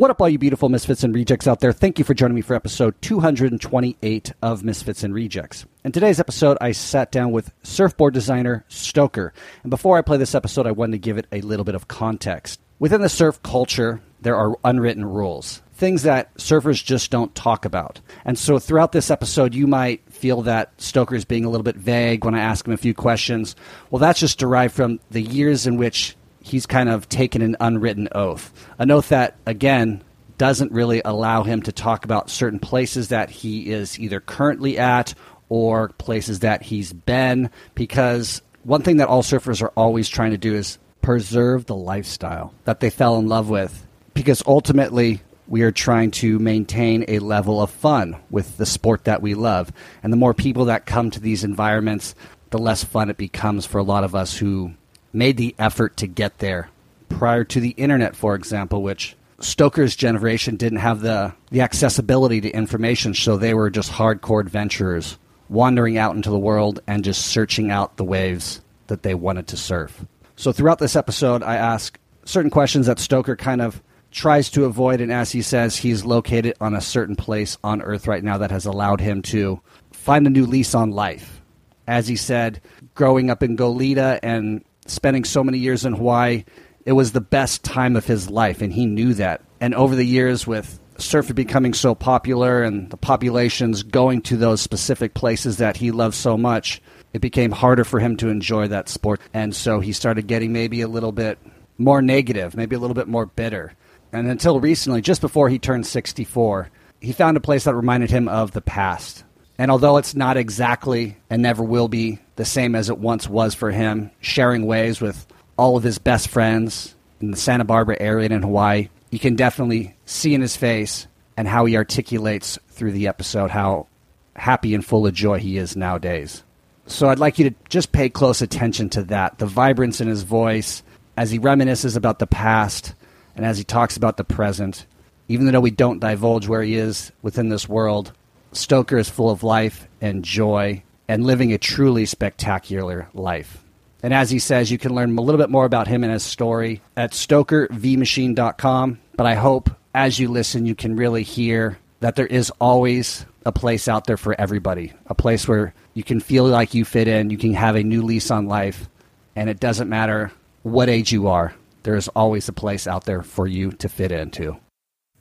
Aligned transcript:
What 0.00 0.08
up, 0.08 0.22
all 0.22 0.30
you 0.30 0.38
beautiful 0.38 0.70
misfits 0.70 1.04
and 1.04 1.14
rejects 1.14 1.46
out 1.46 1.60
there? 1.60 1.74
Thank 1.74 1.98
you 1.98 2.06
for 2.06 2.14
joining 2.14 2.34
me 2.34 2.40
for 2.40 2.54
episode 2.54 2.94
228 3.02 4.32
of 4.40 4.64
Misfits 4.64 5.04
and 5.04 5.12
Rejects. 5.12 5.66
In 5.84 5.92
today's 5.92 6.18
episode, 6.18 6.56
I 6.58 6.72
sat 6.72 7.12
down 7.12 7.32
with 7.32 7.52
surfboard 7.62 8.14
designer 8.14 8.64
Stoker. 8.68 9.34
And 9.62 9.68
before 9.68 9.98
I 9.98 10.00
play 10.00 10.16
this 10.16 10.34
episode, 10.34 10.66
I 10.66 10.70
wanted 10.70 10.92
to 10.92 10.98
give 11.00 11.18
it 11.18 11.26
a 11.32 11.42
little 11.42 11.66
bit 11.66 11.74
of 11.74 11.86
context. 11.88 12.60
Within 12.78 13.02
the 13.02 13.10
surf 13.10 13.42
culture, 13.42 14.00
there 14.22 14.36
are 14.36 14.58
unwritten 14.64 15.04
rules, 15.04 15.60
things 15.74 16.04
that 16.04 16.34
surfers 16.36 16.82
just 16.82 17.10
don't 17.10 17.34
talk 17.34 17.66
about. 17.66 18.00
And 18.24 18.38
so 18.38 18.58
throughout 18.58 18.92
this 18.92 19.10
episode, 19.10 19.54
you 19.54 19.66
might 19.66 20.10
feel 20.10 20.40
that 20.42 20.72
Stoker 20.80 21.14
is 21.14 21.26
being 21.26 21.44
a 21.44 21.50
little 21.50 21.62
bit 21.62 21.76
vague 21.76 22.24
when 22.24 22.34
I 22.34 22.40
ask 22.40 22.66
him 22.66 22.72
a 22.72 22.78
few 22.78 22.94
questions. 22.94 23.54
Well, 23.90 24.00
that's 24.00 24.20
just 24.20 24.38
derived 24.38 24.74
from 24.74 24.98
the 25.10 25.20
years 25.20 25.66
in 25.66 25.76
which 25.76 26.16
he's 26.40 26.66
kind 26.66 26.88
of 26.88 27.08
taken 27.08 27.42
an 27.42 27.56
unwritten 27.60 28.08
oath. 28.12 28.52
An 28.78 28.90
oath 28.90 29.08
that, 29.10 29.36
again, 29.46 30.02
doesn't 30.38 30.72
really 30.72 31.02
allow 31.04 31.42
him 31.42 31.62
to 31.62 31.72
talk 31.72 32.04
about 32.04 32.30
certain 32.30 32.58
places 32.58 33.08
that 33.08 33.30
he 33.30 33.70
is 33.70 33.98
either 34.00 34.20
currently 34.20 34.78
at 34.78 35.14
or 35.48 35.88
places 35.98 36.40
that 36.40 36.62
he's 36.62 36.92
been, 36.92 37.50
because 37.74 38.40
one 38.62 38.82
thing 38.82 38.98
that 38.98 39.08
all 39.08 39.22
surfers 39.22 39.60
are 39.60 39.72
always 39.76 40.08
trying 40.08 40.30
to 40.30 40.38
do 40.38 40.54
is 40.54 40.78
preserve 41.02 41.66
the 41.66 41.74
lifestyle 41.74 42.54
that 42.64 42.80
they 42.80 42.90
fell 42.90 43.18
in 43.18 43.26
love 43.26 43.50
with. 43.50 43.86
Because 44.14 44.42
ultimately, 44.46 45.20
we 45.48 45.62
are 45.62 45.72
trying 45.72 46.10
to 46.12 46.38
maintain 46.38 47.04
a 47.08 47.18
level 47.18 47.60
of 47.60 47.70
fun 47.70 48.16
with 48.30 48.56
the 48.56 48.66
sport 48.66 49.04
that 49.04 49.20
we 49.20 49.34
love. 49.34 49.72
And 50.02 50.12
the 50.12 50.16
more 50.16 50.34
people 50.34 50.66
that 50.66 50.86
come 50.86 51.10
to 51.10 51.20
these 51.20 51.42
environments, 51.42 52.14
the 52.50 52.58
less 52.58 52.84
fun 52.84 53.10
it 53.10 53.16
becomes 53.16 53.66
for 53.66 53.78
a 53.78 53.82
lot 53.82 54.04
of 54.04 54.14
us 54.14 54.36
who 54.36 54.72
made 55.12 55.36
the 55.36 55.54
effort 55.58 55.96
to 55.98 56.06
get 56.06 56.38
there 56.38 56.70
prior 57.08 57.44
to 57.44 57.60
the 57.60 57.70
internet, 57.70 58.16
for 58.16 58.34
example, 58.34 58.82
which 58.82 59.16
Stoker's 59.40 59.96
generation 59.96 60.56
didn't 60.56 60.78
have 60.78 61.00
the, 61.00 61.32
the 61.50 61.62
accessibility 61.62 62.40
to 62.42 62.50
information, 62.50 63.14
so 63.14 63.36
they 63.36 63.54
were 63.54 63.70
just 63.70 63.90
hardcore 63.90 64.40
adventurers 64.40 65.18
wandering 65.48 65.98
out 65.98 66.14
into 66.14 66.30
the 66.30 66.38
world 66.38 66.80
and 66.86 67.04
just 67.04 67.26
searching 67.26 67.70
out 67.70 67.96
the 67.96 68.04
waves 68.04 68.60
that 68.86 69.02
they 69.02 69.14
wanted 69.14 69.48
to 69.48 69.56
surf. 69.56 70.04
So 70.36 70.52
throughout 70.52 70.78
this 70.78 70.96
episode, 70.96 71.42
I 71.42 71.56
ask 71.56 71.98
certain 72.24 72.50
questions 72.50 72.86
that 72.86 72.98
Stoker 72.98 73.36
kind 73.36 73.60
of 73.60 73.82
tries 74.10 74.50
to 74.50 74.64
avoid, 74.64 75.00
and 75.00 75.12
as 75.12 75.32
he 75.32 75.42
says, 75.42 75.76
he's 75.76 76.04
located 76.04 76.54
on 76.60 76.74
a 76.74 76.80
certain 76.80 77.16
place 77.16 77.58
on 77.62 77.82
Earth 77.82 78.06
right 78.06 78.22
now 78.22 78.38
that 78.38 78.50
has 78.50 78.66
allowed 78.66 79.00
him 79.00 79.22
to 79.22 79.60
find 79.92 80.26
a 80.26 80.30
new 80.30 80.46
lease 80.46 80.74
on 80.74 80.90
life. 80.90 81.40
As 81.86 82.06
he 82.06 82.16
said, 82.16 82.60
growing 82.94 83.30
up 83.30 83.42
in 83.42 83.56
Goleta 83.56 84.18
and 84.22 84.64
spending 84.90 85.24
so 85.24 85.42
many 85.44 85.58
years 85.58 85.84
in 85.84 85.94
Hawaii, 85.94 86.44
it 86.84 86.92
was 86.92 87.12
the 87.12 87.20
best 87.20 87.62
time 87.62 87.96
of 87.96 88.06
his 88.06 88.30
life, 88.30 88.62
and 88.62 88.72
he 88.72 88.86
knew 88.86 89.14
that. 89.14 89.42
And 89.60 89.74
over 89.74 89.94
the 89.94 90.04
years, 90.04 90.46
with 90.46 90.80
surfing 90.96 91.34
becoming 91.34 91.74
so 91.74 91.94
popular 91.94 92.62
and 92.62 92.90
the 92.90 92.96
populations 92.96 93.82
going 93.82 94.22
to 94.22 94.36
those 94.36 94.60
specific 94.60 95.14
places 95.14 95.58
that 95.58 95.76
he 95.76 95.90
loved 95.90 96.14
so 96.14 96.36
much, 96.36 96.80
it 97.12 97.20
became 97.20 97.50
harder 97.50 97.84
for 97.84 98.00
him 98.00 98.16
to 98.18 98.28
enjoy 98.28 98.68
that 98.68 98.88
sport. 98.88 99.20
And 99.32 99.54
so 99.54 99.80
he 99.80 99.92
started 99.92 100.26
getting 100.26 100.52
maybe 100.52 100.80
a 100.80 100.88
little 100.88 101.12
bit 101.12 101.38
more 101.78 102.02
negative, 102.02 102.56
maybe 102.56 102.76
a 102.76 102.78
little 102.78 102.94
bit 102.94 103.08
more 103.08 103.26
bitter. 103.26 103.72
And 104.12 104.28
until 104.28 104.60
recently, 104.60 105.00
just 105.00 105.20
before 105.20 105.48
he 105.48 105.58
turned 105.58 105.86
64, 105.86 106.70
he 107.00 107.12
found 107.12 107.36
a 107.36 107.40
place 107.40 107.64
that 107.64 107.74
reminded 107.74 108.10
him 108.10 108.28
of 108.28 108.52
the 108.52 108.60
past. 108.60 109.24
And 109.60 109.70
although 109.70 109.98
it's 109.98 110.14
not 110.14 110.38
exactly 110.38 111.18
and 111.28 111.42
never 111.42 111.62
will 111.62 111.88
be 111.88 112.18
the 112.36 112.46
same 112.46 112.74
as 112.74 112.88
it 112.88 112.96
once 112.96 113.28
was 113.28 113.54
for 113.54 113.70
him, 113.70 114.10
sharing 114.22 114.64
ways 114.64 115.02
with 115.02 115.26
all 115.58 115.76
of 115.76 115.82
his 115.82 115.98
best 115.98 116.28
friends 116.28 116.94
in 117.20 117.30
the 117.30 117.36
Santa 117.36 117.64
Barbara 117.64 117.98
area 118.00 118.24
and 118.24 118.32
in 118.32 118.42
Hawaii, 118.42 118.88
you 119.10 119.18
can 119.18 119.36
definitely 119.36 119.94
see 120.06 120.32
in 120.32 120.40
his 120.40 120.56
face 120.56 121.06
and 121.36 121.46
how 121.46 121.66
he 121.66 121.76
articulates 121.76 122.58
through 122.70 122.92
the 122.92 123.06
episode 123.06 123.50
how 123.50 123.86
happy 124.34 124.74
and 124.74 124.82
full 124.82 125.06
of 125.06 125.12
joy 125.12 125.38
he 125.38 125.58
is 125.58 125.76
nowadays. 125.76 126.42
So 126.86 127.10
I'd 127.10 127.18
like 127.18 127.38
you 127.38 127.50
to 127.50 127.56
just 127.68 127.92
pay 127.92 128.08
close 128.08 128.40
attention 128.40 128.88
to 128.88 129.02
that 129.02 129.40
the 129.40 129.46
vibrance 129.46 130.00
in 130.00 130.08
his 130.08 130.22
voice 130.22 130.82
as 131.18 131.30
he 131.30 131.38
reminisces 131.38 131.98
about 131.98 132.18
the 132.18 132.26
past 132.26 132.94
and 133.36 133.44
as 133.44 133.58
he 133.58 133.64
talks 133.64 133.98
about 133.98 134.16
the 134.16 134.24
present. 134.24 134.86
Even 135.28 135.44
though 135.52 135.60
we 135.60 135.70
don't 135.70 136.00
divulge 136.00 136.48
where 136.48 136.62
he 136.62 136.76
is 136.76 137.12
within 137.20 137.50
this 137.50 137.68
world, 137.68 138.14
Stoker 138.52 138.98
is 138.98 139.08
full 139.08 139.30
of 139.30 139.42
life 139.42 139.86
and 140.00 140.24
joy 140.24 140.82
and 141.08 141.24
living 141.24 141.52
a 141.52 141.58
truly 141.58 142.06
spectacular 142.06 143.08
life. 143.14 143.64
And 144.02 144.14
as 144.14 144.30
he 144.30 144.38
says, 144.38 144.70
you 144.70 144.78
can 144.78 144.94
learn 144.94 145.16
a 145.16 145.20
little 145.20 145.38
bit 145.38 145.50
more 145.50 145.64
about 145.64 145.88
him 145.88 146.02
and 146.04 146.12
his 146.12 146.22
story 146.22 146.80
at 146.96 147.12
stokervmachine.com. 147.12 148.98
But 149.16 149.26
I 149.26 149.34
hope 149.34 149.70
as 149.94 150.18
you 150.18 150.28
listen, 150.28 150.66
you 150.66 150.74
can 150.74 150.96
really 150.96 151.22
hear 151.22 151.78
that 152.00 152.16
there 152.16 152.26
is 152.26 152.50
always 152.60 153.26
a 153.44 153.52
place 153.52 153.88
out 153.88 154.06
there 154.06 154.16
for 154.16 154.38
everybody, 154.40 154.92
a 155.06 155.14
place 155.14 155.46
where 155.46 155.74
you 155.94 156.02
can 156.02 156.20
feel 156.20 156.44
like 156.44 156.74
you 156.74 156.84
fit 156.84 157.08
in, 157.08 157.30
you 157.30 157.38
can 157.38 157.54
have 157.54 157.76
a 157.76 157.82
new 157.82 158.02
lease 158.02 158.30
on 158.30 158.46
life, 158.46 158.88
and 159.36 159.50
it 159.50 159.60
doesn't 159.60 159.88
matter 159.88 160.30
what 160.62 160.88
age 160.88 161.12
you 161.12 161.28
are, 161.28 161.54
there 161.82 161.96
is 161.96 162.08
always 162.08 162.48
a 162.48 162.52
place 162.52 162.86
out 162.86 163.04
there 163.04 163.22
for 163.22 163.46
you 163.46 163.72
to 163.72 163.88
fit 163.88 164.12
into. 164.12 164.56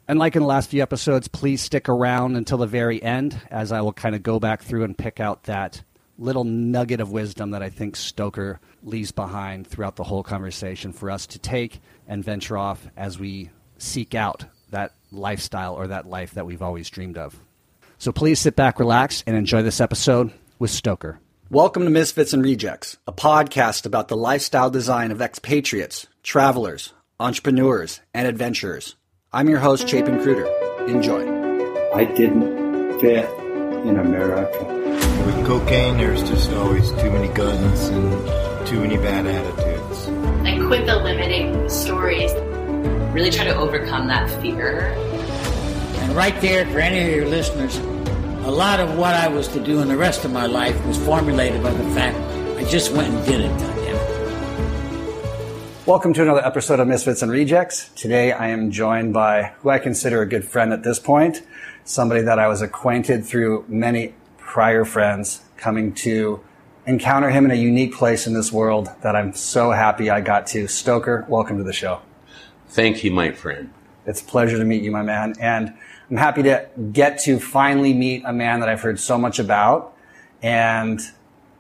And 0.10 0.18
like 0.18 0.36
in 0.36 0.42
the 0.42 0.48
last 0.48 0.72
few 0.72 0.82
episodes, 0.82 1.28
please 1.28 1.62
stick 1.62 1.88
around 1.88 2.36
until 2.36 2.58
the 2.58 2.66
very 2.66 3.02
end 3.04 3.40
as 3.52 3.72
I 3.72 3.82
will 3.82 3.94
kind 3.94 4.16
of 4.16 4.24
go 4.24 4.40
back 4.40 4.64
through 4.64 4.84
and 4.84 4.98
pick 4.98 5.20
out 5.20 5.44
that 5.44 5.84
little 6.18 6.44
nugget 6.44 7.00
of 7.00 7.12
wisdom 7.12 7.52
that 7.52 7.62
I 7.62 7.70
think 7.70 7.96
Stoker 7.96 8.60
leaves 8.82 9.12
behind 9.12 9.68
throughout 9.68 9.98
the 9.98 10.04
whole 10.04 10.24
conversation 10.24 10.94
for 10.94 11.12
us 11.12 11.28
to 11.28 11.38
take 11.38 11.80
and 12.08 12.26
venture 12.26 12.58
off 12.58 12.88
as 12.98 13.20
we 13.20 13.52
seek 13.78 14.16
out 14.16 14.46
that 14.72 14.94
lifestyle 15.12 15.76
or 15.76 15.86
that 15.86 16.08
life 16.08 16.32
that 16.32 16.48
we've 16.48 16.64
always 16.64 16.90
dreamed 16.90 17.20
of. 17.20 17.40
So 18.00 18.12
please 18.12 18.40
sit 18.40 18.56
back, 18.56 18.80
relax, 18.80 19.24
and 19.28 19.38
enjoy 19.38 19.62
this 19.62 19.80
episode 19.80 20.34
with 20.58 20.72
Stoker. 20.72 21.20
Welcome 21.52 21.84
to 21.84 21.92
Misfits 21.92 22.34
and 22.34 22.44
Rejects, 22.44 22.98
a 23.06 23.14
podcast 23.14 23.86
about 23.86 24.08
the 24.08 24.18
lifestyle 24.18 24.72
design 24.72 25.12
of 25.12 25.22
expatriates, 25.22 26.08
travelers, 26.24 26.94
entrepreneurs, 27.20 28.02
and 28.12 28.28
adventurers. 28.28 28.96
I'm 29.32 29.48
your 29.48 29.60
host, 29.60 29.88
Chapin 29.88 30.24
Cruder. 30.24 30.48
Enjoy. 30.88 31.22
I 31.94 32.04
didn't 32.04 33.00
fit 33.00 33.30
in 33.86 34.00
America. 34.00 34.66
With 35.24 35.46
cocaine, 35.46 35.98
there's 35.98 36.28
just 36.28 36.50
always 36.54 36.90
too 36.94 37.12
many 37.12 37.28
guns 37.28 37.90
and 37.90 38.68
too 38.68 38.80
many 38.80 38.98
bad 38.98 39.28
attitudes. 39.28 40.08
I 40.48 40.58
quit 40.66 40.88
the 40.88 40.96
limiting 40.96 41.70
stories. 41.70 42.32
Really 43.14 43.30
try 43.30 43.46
to 43.46 43.56
overcome 43.56 44.08
that 44.08 44.32
fear. 44.42 44.96
And 46.00 46.16
right 46.16 46.42
there, 46.42 46.66
for 46.66 46.80
any 46.80 47.08
of 47.08 47.16
your 47.16 47.28
listeners, 47.28 47.78
a 47.78 48.52
lot 48.52 48.80
of 48.80 48.98
what 48.98 49.14
I 49.14 49.28
was 49.28 49.48
to 49.50 49.60
do 49.60 49.80
in 49.82 49.90
the 49.90 49.98
rest 49.98 50.26
of 50.26 50.32
my 50.32 50.48
life 50.48 50.84
was 50.88 50.98
formulated 51.06 51.62
by 51.62 51.72
the 51.72 51.88
fact 51.92 52.18
I 52.58 52.64
just 52.64 52.94
went 52.94 53.14
and 53.14 53.24
did 53.28 53.42
it. 53.42 53.79
Welcome 55.86 56.14
to 56.16 56.22
another 56.22 56.46
episode 56.46 56.80
of 56.82 56.88
Misfits 56.88 57.22
and 57.22 57.32
Rejects. 57.32 57.90
Today 57.96 58.32
I 58.34 58.50
am 58.50 58.70
joined 58.70 59.14
by 59.14 59.54
who 59.62 59.70
I 59.70 59.80
consider 59.80 60.22
a 60.22 60.26
good 60.26 60.44
friend 60.44 60.74
at 60.74 60.84
this 60.84 61.00
point, 61.00 61.42
somebody 61.84 62.22
that 62.22 62.38
I 62.38 62.48
was 62.48 62.62
acquainted 62.62 63.26
through 63.26 63.66
many 63.68 64.14
prior 64.38 64.84
friends 64.84 65.42
coming 65.58 65.94
to 65.96 66.42
encounter 66.86 67.30
him 67.30 67.46
in 67.46 67.52
a 67.52 67.56
unique 67.56 67.94
place 67.94 68.28
in 68.28 68.34
this 68.34 68.52
world 68.52 68.90
that 69.02 69.16
I'm 69.16 69.34
so 69.34 69.72
happy 69.72 70.10
I 70.10 70.22
got 70.22 70.48
to. 70.48 70.68
Stoker, 70.68 71.26
welcome 71.30 71.58
to 71.58 71.64
the 71.64 71.74
show. 71.74 72.02
Thank 72.68 73.04
you, 73.04 73.12
my 73.12 73.32
friend. 73.32 73.74
It's 74.06 74.22
a 74.22 74.26
pleasure 74.26 74.58
to 74.58 74.66
meet 74.66 74.84
you, 74.84 74.92
my 74.92 75.02
man. 75.02 75.34
And 75.40 75.74
I'm 76.12 76.18
happy 76.18 76.44
to 76.44 76.68
get 76.92 77.20
to 77.20 77.40
finally 77.40 77.94
meet 77.94 78.24
a 78.26 78.34
man 78.34 78.60
that 78.60 78.70
I've 78.70 78.82
heard 78.82 79.00
so 79.00 79.18
much 79.18 79.40
about 79.40 79.96
and 80.44 81.00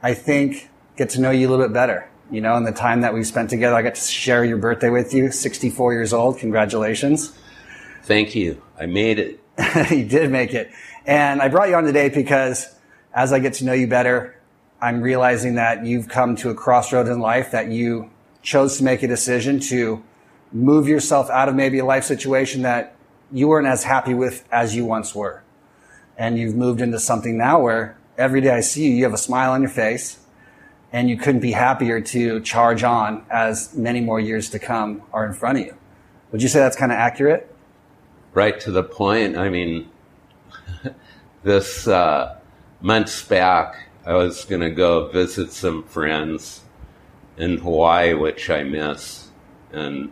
I 0.04 0.14
think 0.14 0.70
get 0.98 1.10
to 1.12 1.22
know 1.22 1.32
you 1.32 1.48
a 1.48 1.50
little 1.50 1.66
bit 1.66 1.74
better 1.74 2.10
you 2.32 2.42
know, 2.42 2.56
in 2.58 2.64
the 2.64 2.72
time 2.72 3.02
that 3.02 3.14
we've 3.14 3.28
spent 3.28 3.50
together. 3.50 3.76
I 3.76 3.82
got 3.82 3.96
to 3.96 4.02
share 4.02 4.44
your 4.44 4.58
birthday 4.58 4.90
with 4.90 5.14
you, 5.14 5.32
64 5.32 5.94
years 5.94 6.14
old. 6.14 6.38
Congratulations. 6.38 7.38
Thank 8.04 8.36
you. 8.36 8.62
I 8.80 8.86
made 8.86 9.20
it. 9.20 9.40
you 9.92 10.06
did 10.06 10.32
make 10.32 10.54
it. 10.54 10.72
And 11.06 11.42
I 11.42 11.48
brought 11.48 11.70
you 11.70 11.76
on 11.76 11.84
today 11.84 12.10
because 12.10 12.76
as 13.14 13.34
I 13.34 13.40
get 13.40 13.54
to 13.56 13.66
know 13.66 13.74
you 13.74 13.88
better, 13.88 14.40
I'm 14.82 15.02
realizing 15.02 15.56
that 15.56 15.86
you've 15.86 16.08
come 16.08 16.36
to 16.38 16.50
a 16.50 16.56
crossroad 16.56 17.08
in 17.08 17.20
life 17.20 17.52
that 17.52 17.68
you 17.68 18.10
chose 18.42 18.78
to 18.78 18.84
make 18.84 19.04
a 19.04 19.08
decision 19.08 19.60
to 19.60 20.04
move 20.52 20.88
yourself 20.88 21.30
out 21.30 21.50
of 21.50 21.56
maybe 21.56 21.80
a 21.80 21.86
life 21.86 22.04
situation 22.04 22.62
that 22.62 22.96
you 23.32 23.48
weren't 23.48 23.68
as 23.68 23.84
happy 23.84 24.14
with 24.14 24.48
as 24.52 24.76
you 24.76 24.86
once 24.86 25.14
were. 25.14 25.44
And 26.18 26.38
you've 26.38 26.56
moved 26.56 26.82
into 26.82 27.00
something 27.00 27.38
now 27.38 27.62
where 27.62 27.98
every 28.18 28.42
day 28.42 28.52
I 28.52 28.62
see 28.62 28.88
you, 28.88 28.96
you 28.96 29.04
have 29.04 29.14
a 29.14 29.18
smile 29.18 29.52
on 29.52 29.62
your 29.62 29.72
face 29.72 30.19
and 30.92 31.10
you 31.10 31.18
couldn't 31.18 31.42
be 31.42 31.52
happier 31.52 32.02
to 32.02 32.40
charge 32.42 32.84
on 32.84 33.24
as 33.30 33.76
many 33.76 34.02
more 34.02 34.20
years 34.20 34.50
to 34.50 34.60
come 34.60 35.04
are 35.14 35.26
in 35.26 35.34
front 35.34 35.60
of 35.60 35.66
you. 35.66 35.76
Would 36.32 36.42
you 36.42 36.48
say 36.48 36.60
that's 36.60 36.76
kind 36.76 36.92
of 36.92 36.98
accurate? 36.98 37.54
Right 38.34 38.60
to 38.62 38.72
the 38.72 38.84
point. 38.84 39.38
I 39.38 39.50
mean, 39.50 39.90
this 41.44 41.88
uh, 41.88 42.40
months 42.82 43.24
back, 43.24 43.88
I 44.06 44.14
was 44.14 44.46
going 44.46 44.62
to 44.62 44.72
go 44.72 45.08
visit 45.10 45.52
some 45.52 45.84
friends 45.84 46.62
in 47.38 47.58
Hawaii, 47.58 48.14
which 48.14 48.50
I 48.50 48.64
miss. 48.64 49.30
And 49.72 50.12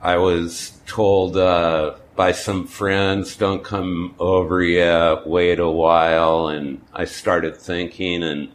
I 0.00 0.16
was 0.16 0.78
told 0.86 1.36
uh, 1.36 1.96
by 2.16 2.32
some 2.32 2.66
friends, 2.66 3.36
don't 3.36 3.64
come 3.64 4.14
over 4.18 4.62
yet, 4.62 5.26
wait 5.26 5.58
a 5.58 5.70
while. 5.70 6.48
And 6.48 6.82
I 6.92 7.04
started 7.04 7.56
thinking, 7.56 8.22
and 8.22 8.50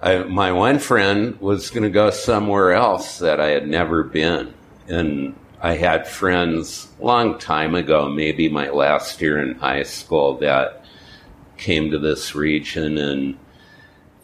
I, 0.00 0.18
my 0.18 0.52
one 0.52 0.78
friend 0.78 1.40
was 1.40 1.70
going 1.70 1.82
to 1.82 1.90
go 1.90 2.10
somewhere 2.10 2.72
else 2.72 3.18
that 3.18 3.40
I 3.40 3.48
had 3.48 3.66
never 3.66 4.04
been. 4.04 4.54
And 4.86 5.34
I 5.60 5.74
had 5.74 6.06
friends 6.06 6.88
long 7.00 7.38
time 7.38 7.74
ago, 7.74 8.08
maybe 8.08 8.48
my 8.48 8.70
last 8.70 9.20
year 9.20 9.40
in 9.40 9.56
high 9.56 9.82
school, 9.82 10.38
that 10.38 10.84
came 11.56 11.90
to 11.90 11.98
this 11.98 12.34
region 12.36 12.96
and 12.96 13.38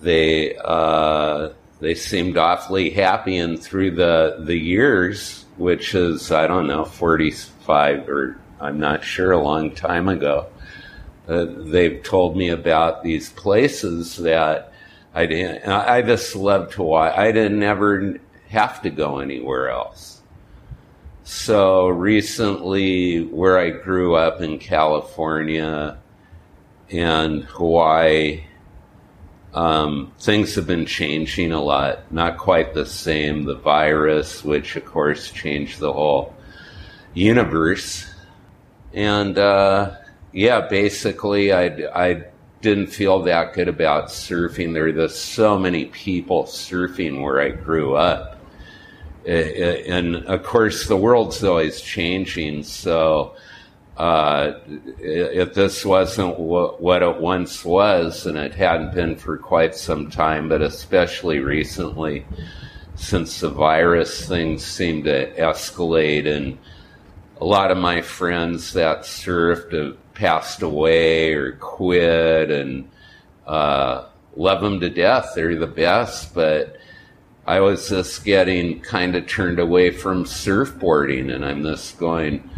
they 0.00 0.56
uh, 0.56 1.50
they 1.80 1.94
seemed 1.94 2.36
awfully 2.36 2.90
happy. 2.90 3.36
And 3.36 3.60
through 3.60 3.92
the 3.92 4.36
the 4.38 4.56
years, 4.56 5.44
which 5.56 5.94
is 5.94 6.30
I 6.30 6.46
don't 6.46 6.68
know, 6.68 6.84
forty 6.84 7.32
five 7.32 8.08
or 8.08 8.38
I'm 8.60 8.78
not 8.78 9.02
sure, 9.02 9.32
a 9.32 9.42
long 9.42 9.72
time 9.72 10.08
ago, 10.08 10.46
uh, 11.26 11.46
they've 11.48 12.02
told 12.02 12.36
me 12.36 12.50
about 12.50 13.02
these 13.02 13.30
places 13.30 14.16
that 14.18 14.72
I 15.14 15.26
didn't. 15.26 15.68
I 15.68 16.02
just 16.02 16.34
loved 16.34 16.74
Hawaii. 16.74 17.12
I 17.12 17.30
didn't 17.30 17.62
ever 17.62 18.18
have 18.48 18.82
to 18.82 18.90
go 18.90 19.20
anywhere 19.20 19.70
else. 19.70 20.20
So 21.22 21.88
recently, 21.88 23.24
where 23.24 23.58
I 23.58 23.70
grew 23.70 24.16
up 24.16 24.40
in 24.40 24.58
California 24.58 25.98
and 26.90 27.44
Hawaii, 27.44 28.44
um, 29.54 30.12
things 30.18 30.56
have 30.56 30.66
been 30.66 30.84
changing 30.84 31.52
a 31.52 31.62
lot. 31.62 32.10
Not 32.12 32.36
quite 32.36 32.74
the 32.74 32.84
same. 32.84 33.44
The 33.44 33.54
virus, 33.54 34.44
which 34.44 34.74
of 34.74 34.84
course 34.84 35.30
changed 35.30 35.78
the 35.78 35.92
whole 35.92 36.34
universe, 37.14 38.12
and 38.92 39.38
uh, 39.38 39.92
yeah, 40.32 40.62
basically, 40.62 41.52
I 41.52 41.66
I 41.94 42.24
didn't 42.64 42.86
feel 42.86 43.20
that 43.22 43.52
good 43.52 43.68
about 43.68 44.06
surfing. 44.06 44.72
There 44.72 44.90
were 44.90 45.08
so 45.08 45.58
many 45.58 45.84
people 45.84 46.44
surfing 46.44 47.22
where 47.22 47.38
I 47.38 47.50
grew 47.50 47.94
up, 47.94 48.40
and 49.26 50.16
of 50.16 50.42
course, 50.42 50.88
the 50.88 50.96
world's 50.96 51.44
always 51.44 51.82
changing. 51.82 52.62
So 52.62 53.36
uh, 53.98 54.54
if 54.98 55.52
this 55.52 55.84
wasn't 55.84 56.38
what 56.38 57.02
it 57.02 57.20
once 57.20 57.66
was, 57.66 58.24
and 58.24 58.38
it 58.38 58.54
hadn't 58.54 58.94
been 58.94 59.16
for 59.16 59.36
quite 59.36 59.74
some 59.74 60.10
time, 60.10 60.48
but 60.48 60.62
especially 60.62 61.40
recently, 61.40 62.24
since 62.94 63.40
the 63.40 63.50
virus, 63.50 64.26
things 64.26 64.64
seem 64.64 65.04
to 65.04 65.34
escalate, 65.34 66.26
and 66.26 66.58
a 67.42 67.44
lot 67.44 67.70
of 67.70 67.76
my 67.76 68.00
friends 68.00 68.72
that 68.72 69.00
surfed 69.02 69.72
have 69.72 69.98
passed 70.14 70.62
away 70.62 71.34
or 71.34 71.52
quit, 71.52 72.50
and 72.50 72.88
uh, 73.46 74.06
love 74.36 74.60
them 74.62 74.80
to 74.80 74.90
death. 74.90 75.32
They're 75.34 75.56
the 75.56 75.66
best, 75.66 76.34
but 76.34 76.76
I 77.46 77.60
was 77.60 77.88
just 77.88 78.24
getting 78.24 78.80
kind 78.80 79.16
of 79.16 79.26
turned 79.26 79.58
away 79.58 79.90
from 79.90 80.24
surfboarding, 80.24 81.34
and 81.34 81.44
I'm 81.44 81.62
just 81.62 81.98
going 81.98 82.48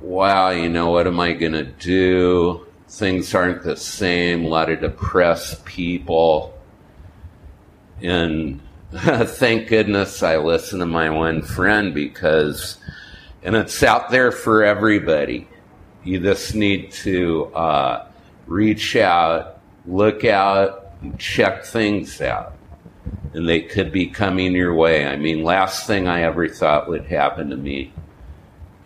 wow, 0.00 0.50
you 0.50 0.68
know, 0.68 0.90
what 0.90 1.06
am 1.06 1.20
I 1.20 1.32
going 1.32 1.52
to 1.52 1.64
do? 1.64 2.66
Things 2.88 3.34
aren't 3.34 3.62
the 3.62 3.76
same, 3.76 4.44
a 4.44 4.48
lot 4.48 4.70
of 4.70 4.80
depressed 4.80 5.64
people. 5.64 6.54
And 8.00 8.60
thank 8.92 9.68
goodness 9.68 10.22
I 10.22 10.38
listened 10.38 10.80
to 10.80 10.86
my 10.86 11.10
one 11.10 11.42
friend 11.42 11.92
because, 11.92 12.78
and 13.42 13.56
it's 13.56 13.82
out 13.82 14.10
there 14.10 14.32
for 14.32 14.64
everybody. 14.64 15.48
You 16.08 16.20
just 16.20 16.54
need 16.54 16.92
to 16.92 17.46
uh, 17.54 18.06
reach 18.46 18.96
out, 18.96 19.60
look 19.86 20.24
out, 20.24 20.92
check 21.18 21.64
things 21.64 22.20
out. 22.20 22.54
And 23.34 23.48
they 23.48 23.60
could 23.60 23.92
be 23.92 24.06
coming 24.06 24.52
your 24.52 24.74
way. 24.74 25.06
I 25.06 25.16
mean, 25.16 25.44
last 25.44 25.86
thing 25.86 26.08
I 26.08 26.22
ever 26.22 26.48
thought 26.48 26.88
would 26.88 27.06
happen 27.06 27.50
to 27.50 27.56
me 27.56 27.92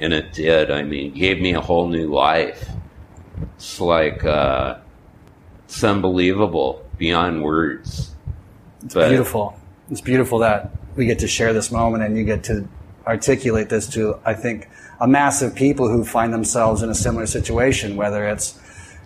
and 0.02 0.12
it 0.12 0.32
did. 0.32 0.70
I 0.70 0.82
mean, 0.82 1.14
gave 1.14 1.40
me 1.40 1.54
a 1.54 1.60
whole 1.60 1.86
new 1.86 2.12
life. 2.12 2.68
It's 3.54 3.80
like 3.80 4.24
uh, 4.24 4.78
it's 5.64 5.82
unbelievable 5.82 6.84
beyond 6.98 7.44
words. 7.44 8.14
It's 8.84 8.94
but, 8.94 9.08
beautiful. 9.10 9.56
It's 9.90 10.00
beautiful 10.00 10.40
that 10.40 10.72
we 10.96 11.06
get 11.06 11.20
to 11.20 11.28
share 11.28 11.52
this 11.52 11.70
moment 11.70 12.02
and 12.02 12.18
you 12.18 12.24
get 12.24 12.42
to 12.44 12.68
articulate 13.06 13.68
this 13.68 13.88
to, 13.90 14.18
I 14.24 14.34
think, 14.34 14.68
a 15.00 15.08
mass 15.08 15.42
of 15.42 15.54
people 15.54 15.88
who 15.88 16.04
find 16.04 16.32
themselves 16.32 16.82
in 16.82 16.90
a 16.90 16.94
similar 16.94 17.26
situation, 17.26 17.96
whether 17.96 18.26
it's 18.28 18.58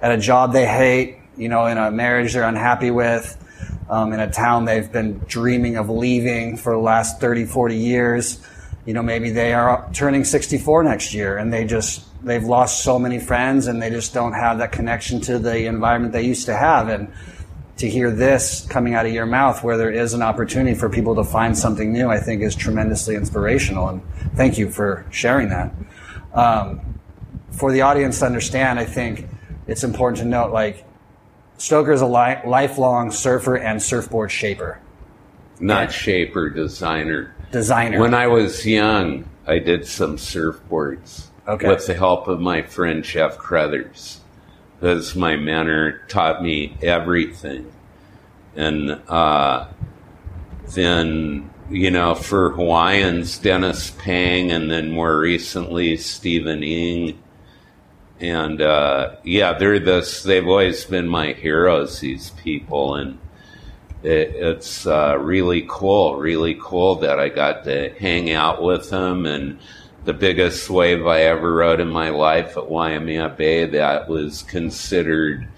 at 0.02 0.12
a 0.12 0.18
job 0.18 0.52
they 0.52 0.66
hate, 0.66 1.16
you 1.36 1.48
know, 1.48 1.66
in 1.66 1.78
a 1.78 1.90
marriage 1.90 2.34
they're 2.34 2.48
unhappy 2.48 2.90
with, 2.90 3.36
um, 3.88 4.12
in 4.12 4.20
a 4.20 4.30
town 4.30 4.64
they've 4.64 4.90
been 4.92 5.18
dreaming 5.26 5.76
of 5.76 5.88
leaving 5.88 6.56
for 6.56 6.72
the 6.72 6.78
last 6.78 7.20
30, 7.20 7.46
40 7.46 7.76
years 7.76 8.46
you 8.86 8.94
know, 8.94 9.02
maybe 9.02 9.30
they 9.30 9.52
are 9.52 9.90
turning 9.92 10.24
64 10.24 10.84
next 10.84 11.12
year 11.12 11.36
and 11.36 11.52
they 11.52 11.64
just, 11.64 12.04
they've 12.24 12.44
lost 12.44 12.84
so 12.84 12.98
many 12.98 13.18
friends 13.18 13.66
and 13.66 13.82
they 13.82 13.90
just 13.90 14.14
don't 14.14 14.32
have 14.32 14.58
that 14.58 14.70
connection 14.70 15.20
to 15.22 15.40
the 15.40 15.66
environment 15.66 16.12
they 16.12 16.22
used 16.22 16.46
to 16.46 16.56
have. 16.56 16.88
And 16.88 17.12
to 17.76 17.88
hear 17.88 18.10
this 18.10 18.66
coming 18.68 18.94
out 18.94 19.06
of 19.06 19.12
your 19.12 19.26
mouth 19.26 19.62
where 19.62 19.76
there 19.76 19.90
is 19.90 20.14
an 20.14 20.22
opportunity 20.22 20.74
for 20.74 20.88
people 20.88 21.14
to 21.14 21.24
find 21.24 21.56
something 21.56 21.92
new, 21.92 22.08
I 22.08 22.18
think 22.18 22.42
is 22.42 22.54
tremendously 22.54 23.16
inspirational. 23.16 23.88
And 23.88 24.02
thank 24.34 24.56
you 24.56 24.70
for 24.70 25.04
sharing 25.10 25.50
that. 25.50 25.72
Um, 26.32 27.00
for 27.50 27.72
the 27.72 27.82
audience 27.82 28.20
to 28.20 28.26
understand, 28.26 28.78
I 28.78 28.84
think 28.84 29.28
it's 29.66 29.84
important 29.84 30.18
to 30.18 30.24
note 30.24 30.52
like 30.52 30.86
Stoker 31.58 31.92
is 31.92 32.00
a 32.00 32.06
li- 32.06 32.40
lifelong 32.44 33.10
surfer 33.10 33.56
and 33.56 33.82
surfboard 33.82 34.30
shaper. 34.30 34.80
Not 35.58 35.92
shaper, 35.92 36.50
designer 36.50 37.36
designer? 37.50 38.00
When 38.00 38.14
I 38.14 38.26
was 38.26 38.66
young, 38.66 39.28
I 39.46 39.58
did 39.58 39.86
some 39.86 40.16
surfboards 40.16 41.26
okay. 41.46 41.68
with 41.68 41.86
the 41.86 41.94
help 41.94 42.28
of 42.28 42.40
my 42.40 42.62
friend 42.62 43.02
Jeff 43.02 43.38
Crothers. 43.38 44.20
As 44.82 45.16
my 45.16 45.36
mentor 45.36 46.02
taught 46.08 46.42
me 46.42 46.76
everything. 46.82 47.72
And 48.54 48.90
uh, 49.08 49.68
then, 50.74 51.50
you 51.70 51.90
know, 51.90 52.14
for 52.14 52.50
Hawaiians, 52.50 53.38
Dennis 53.38 53.90
Pang, 53.90 54.50
and 54.50 54.70
then 54.70 54.90
more 54.90 55.18
recently, 55.18 55.96
Stephen 55.96 56.62
Ing. 56.62 57.22
And 58.20 58.60
uh, 58.60 59.16
yeah, 59.24 59.54
they're 59.54 59.78
this, 59.78 60.22
they've 60.22 60.46
always 60.46 60.84
been 60.84 61.08
my 61.08 61.32
heroes, 61.32 62.00
these 62.00 62.30
people. 62.30 62.94
And 62.94 63.18
it, 64.02 64.34
it's 64.36 64.86
uh, 64.86 65.18
really 65.18 65.66
cool, 65.68 66.16
really 66.16 66.56
cool 66.60 66.96
that 66.96 67.18
I 67.18 67.28
got 67.28 67.64
to 67.64 67.90
hang 67.98 68.30
out 68.30 68.62
with 68.62 68.90
them 68.90 69.26
And 69.26 69.58
the 70.06 70.14
biggest 70.14 70.70
wave 70.70 71.04
I 71.04 71.22
ever 71.22 71.52
rode 71.52 71.80
in 71.80 71.88
my 71.88 72.10
life 72.10 72.56
at 72.56 72.70
Waimea 72.70 73.30
Bay, 73.30 73.66
that 73.66 74.08
was 74.08 74.44
considered 74.44 75.48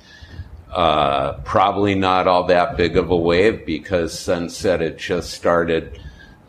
uh, 0.73 1.35
probably 1.45 1.95
not 1.95 2.27
all 2.27 2.45
that 2.45 2.79
big 2.79 2.97
of 2.97 3.11
a 3.11 3.17
wave 3.17 3.67
because 3.67 4.19
sunset 4.19 4.81
had 4.81 4.97
just 4.97 5.35
started 5.35 6.01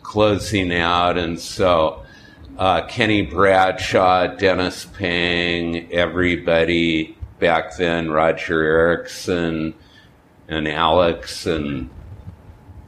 closing 0.01 0.73
out. 0.73 1.17
And 1.17 1.37
so 1.37 2.05
uh, 2.57 2.87
Kenny 2.87 3.21
Bradshaw, 3.21 4.27
Dennis 4.27 4.85
Pang, 4.85 5.91
everybody 5.91 7.17
back 7.37 7.75
then, 7.75 8.11
Roger 8.11 8.63
Erickson, 8.63 9.73
and 10.47 10.69
Alex 10.69 11.45
and 11.45 11.89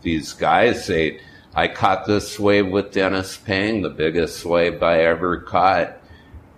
these 0.04 0.32
guys 0.32 0.86
say, 0.86 1.20
I 1.54 1.68
caught 1.68 2.06
this 2.06 2.40
wave 2.40 2.68
with 2.68 2.94
Dennis 2.94 3.36
Pang, 3.36 3.82
the 3.82 3.90
biggest 3.90 4.46
wave 4.46 4.82
I 4.82 5.04
ever 5.04 5.38
caught. 5.38 5.98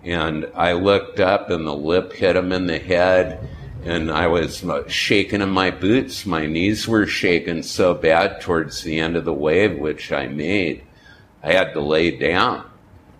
And 0.04 0.48
I 0.54 0.72
looked 0.72 1.18
up 1.18 1.50
and 1.50 1.66
the 1.66 1.74
lip 1.74 2.12
hit 2.12 2.36
him 2.36 2.52
in 2.52 2.66
the 2.66 2.78
head 2.78 3.48
and 3.84 4.10
I 4.10 4.28
was 4.28 4.64
shaking 4.86 5.40
in 5.40 5.50
my 5.50 5.70
boots. 5.70 6.24
My 6.24 6.46
knees 6.46 6.86
were 6.86 7.06
shaking 7.06 7.64
so 7.64 7.92
bad 7.92 8.40
towards 8.40 8.82
the 8.82 9.00
end 9.00 9.16
of 9.16 9.24
the 9.24 9.34
wave, 9.34 9.78
which 9.78 10.12
I 10.12 10.28
made. 10.28 10.82
I 11.42 11.52
had 11.52 11.72
to 11.72 11.80
lay 11.80 12.12
down. 12.12 12.64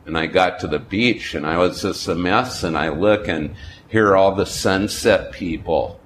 And 0.07 0.16
I 0.16 0.26
got 0.26 0.61
to 0.61 0.69
the 0.69 0.78
beach 0.78 1.35
and 1.35 1.45
I 1.45 1.59
was 1.59 1.83
just 1.83 2.07
a 2.07 2.14
mess. 2.14 2.62
And 2.62 2.78
I 2.78 2.90
look 2.90 3.26
and 3.26 3.57
hear 3.88 4.14
all 4.14 4.35
the 4.35 4.47
sunset 4.47 5.33
people 5.33 5.99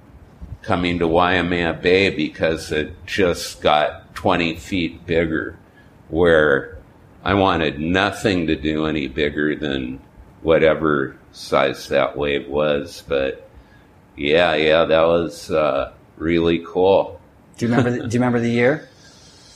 coming 0.61 0.99
to 0.99 1.07
Waimea 1.07 1.73
Bay 1.73 2.09
because 2.09 2.71
it 2.71 2.93
just 3.05 3.61
got 3.61 4.13
20 4.15 4.55
feet 4.57 5.05
bigger, 5.05 5.57
where 6.09 6.77
I 7.23 7.33
wanted 7.33 7.79
nothing 7.79 8.47
to 8.47 8.55
do 8.55 8.85
any 8.85 9.07
bigger 9.07 9.55
than 9.55 9.99
whatever 10.41 11.15
size 11.31 11.87
that 11.89 12.17
wave 12.17 12.47
was. 12.47 13.03
But 13.07 13.49
yeah, 14.15 14.55
yeah, 14.55 14.85
that 14.85 15.03
was 15.03 15.51
uh, 15.51 15.93
really 16.17 16.63
cool. 16.65 17.19
Do 17.57 17.65
you 17.65 17.71
remember? 17.71 17.91
The, 17.91 18.07
do 18.07 18.13
you 18.15 18.19
remember 18.19 18.39
the 18.39 18.49
year? 18.49 18.87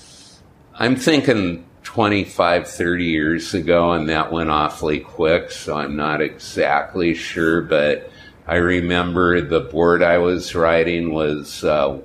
I'm 0.76 0.96
thinking 0.96 1.66
25, 1.84 2.68
30 2.68 3.06
years 3.06 3.54
ago, 3.54 3.92
and 3.92 4.10
that 4.10 4.32
went 4.32 4.50
awfully 4.50 5.00
quick, 5.00 5.52
so 5.52 5.78
I'm 5.78 5.96
not 5.96 6.22
exactly 6.22 7.14
sure, 7.14 7.62
but 7.62 8.10
I 8.46 8.56
remember 8.56 9.42
the 9.42 9.62
board 9.62 10.04
I 10.04 10.18
was 10.18 10.54
riding 10.54 11.14
was 11.14 11.64
uh, 11.64 12.00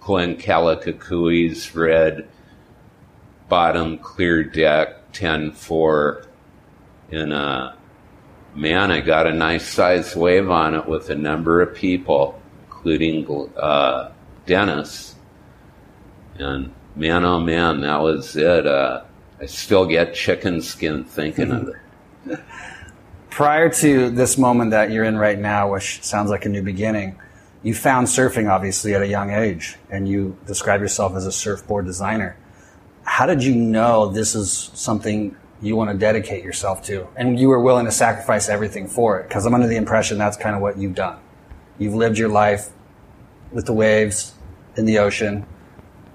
Glenn 0.00 0.36
Kalakakui's 0.36 1.74
red 1.74 2.28
bottom 3.48 3.98
clear 3.98 4.44
deck 4.44 5.12
10-4 5.12 6.26
and 7.10 7.32
uh, 7.32 7.72
man, 8.54 8.90
I 8.90 9.00
got 9.00 9.26
a 9.26 9.32
nice 9.32 9.66
sized 9.66 10.16
wave 10.16 10.50
on 10.50 10.74
it 10.74 10.86
with 10.86 11.10
a 11.10 11.14
number 11.14 11.62
of 11.62 11.74
people, 11.74 12.40
including 12.66 13.26
uh, 13.56 14.10
Dennis. 14.46 15.14
And 16.38 16.72
man, 16.94 17.24
oh 17.24 17.40
man, 17.40 17.80
that 17.80 18.00
was 18.00 18.36
it. 18.36 18.66
Uh, 18.66 19.04
I 19.40 19.46
still 19.46 19.86
get 19.86 20.14
chicken 20.14 20.60
skin 20.60 21.04
thinking 21.04 21.52
of 21.52 21.68
it. 21.68 22.40
Prior 23.38 23.68
to 23.68 24.10
this 24.10 24.36
moment 24.36 24.72
that 24.72 24.90
you're 24.90 25.04
in 25.04 25.16
right 25.16 25.38
now, 25.38 25.72
which 25.72 26.02
sounds 26.02 26.28
like 26.28 26.44
a 26.44 26.48
new 26.48 26.60
beginning, 26.60 27.20
you 27.62 27.72
found 27.72 28.08
surfing 28.08 28.50
obviously 28.50 28.96
at 28.96 29.00
a 29.00 29.06
young 29.06 29.30
age, 29.30 29.76
and 29.92 30.08
you 30.08 30.36
describe 30.44 30.80
yourself 30.80 31.14
as 31.14 31.24
a 31.24 31.30
surfboard 31.30 31.86
designer. 31.86 32.36
How 33.04 33.26
did 33.26 33.44
you 33.44 33.54
know 33.54 34.08
this 34.08 34.34
is 34.34 34.72
something 34.74 35.36
you 35.62 35.76
want 35.76 35.88
to 35.88 35.96
dedicate 35.96 36.42
yourself 36.42 36.82
to, 36.86 37.06
and 37.14 37.38
you 37.38 37.48
were 37.48 37.60
willing 37.60 37.84
to 37.84 37.92
sacrifice 37.92 38.48
everything 38.48 38.88
for 38.88 39.20
it? 39.20 39.28
Because 39.28 39.46
I'm 39.46 39.54
under 39.54 39.68
the 39.68 39.76
impression 39.76 40.18
that's 40.18 40.36
kind 40.36 40.56
of 40.56 40.60
what 40.60 40.76
you've 40.76 40.96
done. 40.96 41.20
You've 41.78 41.94
lived 41.94 42.18
your 42.18 42.30
life 42.30 42.70
with 43.52 43.66
the 43.66 43.72
waves 43.72 44.34
in 44.76 44.84
the 44.84 44.98
ocean, 44.98 45.46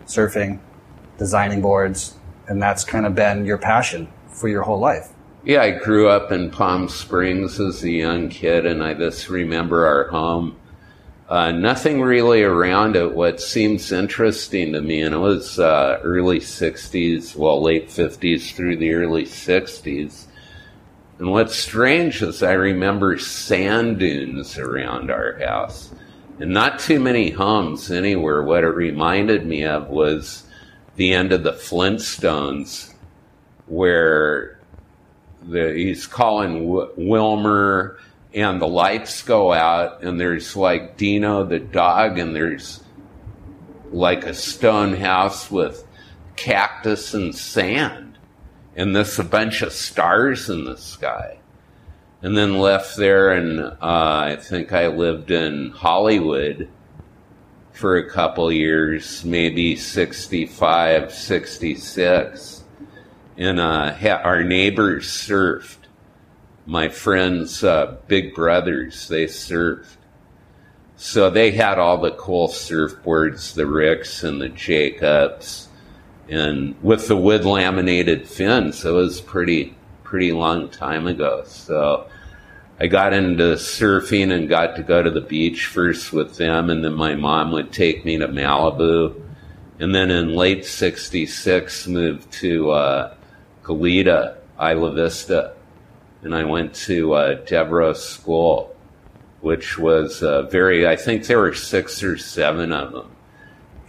surfing, 0.07 0.59
designing 1.17 1.61
boards, 1.61 2.17
and 2.49 2.61
that's 2.61 2.83
kind 2.83 3.05
of 3.05 3.15
been 3.15 3.45
your 3.45 3.59
passion 3.59 4.11
for 4.27 4.49
your 4.49 4.63
whole 4.63 4.79
life. 4.79 5.12
Yeah, 5.45 5.61
I 5.61 5.71
grew 5.71 6.07
up 6.07 6.31
in 6.31 6.51
Palm 6.51 6.87
Springs 6.87 7.59
as 7.59 7.83
a 7.83 7.91
young 7.91 8.29
kid, 8.29 8.65
and 8.65 8.81
I 8.81 8.93
just 8.93 9.27
remember 9.27 9.85
our 9.85 10.07
home. 10.07 10.55
Uh, 11.27 11.51
nothing 11.51 12.01
really 12.01 12.43
around 12.43 12.95
it. 12.95 13.13
What 13.13 13.41
seems 13.41 13.91
interesting 13.91 14.71
to 14.71 14.81
me, 14.81 15.01
and 15.01 15.13
it 15.13 15.17
was 15.17 15.59
uh, 15.59 15.99
early 16.01 16.39
60s, 16.39 17.35
well, 17.35 17.61
late 17.61 17.89
50s 17.89 18.55
through 18.55 18.77
the 18.77 18.93
early 18.93 19.25
60s. 19.25 20.27
And 21.19 21.29
what's 21.29 21.57
strange 21.57 22.21
is 22.21 22.41
I 22.41 22.53
remember 22.53 23.17
sand 23.17 23.99
dunes 23.99 24.57
around 24.57 25.11
our 25.11 25.37
house, 25.39 25.93
and 26.39 26.53
not 26.53 26.79
too 26.79 27.01
many 27.01 27.31
homes 27.31 27.91
anywhere. 27.91 28.43
What 28.43 28.63
it 28.63 28.67
reminded 28.67 29.45
me 29.45 29.65
of 29.65 29.89
was 29.89 30.43
the 30.95 31.13
end 31.13 31.33
of 31.33 31.43
the 31.43 31.51
Flintstones, 31.51 32.93
where 33.67 34.53
the, 35.47 35.73
he's 35.73 36.07
calling 36.07 36.67
w- 36.67 36.91
Wilma 36.97 37.95
and 38.33 38.61
the 38.61 38.67
lights 38.67 39.21
go 39.21 39.53
out 39.53 40.03
and 40.03 40.19
there's 40.19 40.55
like 40.55 40.97
Dino 40.97 41.43
the 41.43 41.59
dog 41.59 42.17
and 42.17 42.35
there's 42.35 42.83
like 43.91 44.25
a 44.25 44.33
stone 44.33 44.95
house 44.95 45.51
with 45.51 45.85
cactus 46.35 47.13
and 47.13 47.35
sand 47.35 48.17
and 48.75 48.95
this 48.95 49.19
a 49.19 49.23
bunch 49.23 49.61
of 49.61 49.71
stars 49.71 50.49
in 50.49 50.65
the 50.65 50.77
sky 50.77 51.37
and 52.21 52.35
then 52.35 52.57
left 52.57 52.95
there 52.95 53.31
and 53.31 53.59
uh, 53.59 53.75
I 53.81 54.37
think 54.39 54.71
I 54.71 54.87
lived 54.87 55.29
in 55.29 55.71
Hollywood 55.71 56.69
for 57.73 57.97
a 57.97 58.09
couple 58.09 58.51
years, 58.51 59.25
maybe 59.25 59.75
65, 59.75 61.11
66. 61.11 62.62
And 63.37 63.59
uh, 63.59 63.93
ha- 63.93 64.21
our 64.23 64.43
neighbors 64.43 65.07
surfed. 65.07 65.77
My 66.65 66.87
friends' 66.87 67.63
uh, 67.63 67.97
big 68.07 68.33
brothers, 68.35 69.07
they 69.07 69.25
surfed. 69.25 69.97
So 70.95 71.29
they 71.29 71.51
had 71.51 71.79
all 71.79 71.97
the 71.97 72.11
cool 72.11 72.47
surfboards, 72.47 73.55
the 73.55 73.65
Ricks 73.65 74.23
and 74.23 74.39
the 74.39 74.49
Jacobs, 74.49 75.67
and 76.29 76.75
with 76.81 77.07
the 77.07 77.17
wood 77.17 77.43
laminated 77.43 78.27
fins. 78.27 78.85
It 78.85 78.91
was 78.91 79.19
pretty, 79.19 79.75
pretty 80.03 80.31
long 80.31 80.69
time 80.69 81.07
ago. 81.07 81.43
So 81.45 82.07
I 82.79 82.87
got 82.87 83.13
into 83.13 83.55
surfing 83.55 84.31
and 84.31 84.47
got 84.47 84.75
to 84.77 84.83
go 84.83 85.03
to 85.03 85.11
the 85.11 85.21
beach 85.21 85.65
first 85.65 86.13
with 86.13 86.37
them, 86.37 86.69
and 86.69 86.83
then 86.83 86.93
my 86.93 87.15
mom 87.15 87.51
would 87.51 87.71
take 87.71 88.05
me 88.05 88.17
to 88.17 88.27
Malibu. 88.27 89.21
And 89.79 89.93
then 89.93 90.11
in 90.11 90.35
late 90.35 90.65
66, 90.65 91.87
moved 91.87 92.31
to 92.33 92.71
uh, 92.71 93.15
Goleta, 93.63 94.37
Isla 94.59 94.93
Vista. 94.93 95.55
And 96.21 96.35
I 96.35 96.43
went 96.43 96.73
to 96.75 97.13
uh, 97.13 97.93
School, 97.93 98.75
which 99.41 99.77
was 99.77 100.23
uh, 100.23 100.43
very, 100.43 100.87
I 100.87 100.95
think 100.95 101.25
there 101.25 101.39
were 101.39 101.53
six 101.53 102.01
or 102.03 102.17
seven 102.17 102.71
of 102.71 102.93
them. 102.93 103.11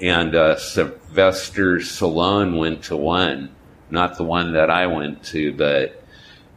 And 0.00 0.34
uh, 0.34 0.56
Sylvester 0.56 1.76
Stallone 1.76 2.58
went 2.58 2.84
to 2.84 2.96
one, 2.96 3.54
not 3.90 4.16
the 4.16 4.24
one 4.24 4.54
that 4.54 4.68
I 4.70 4.86
went 4.88 5.22
to, 5.26 5.52
but 5.52 6.02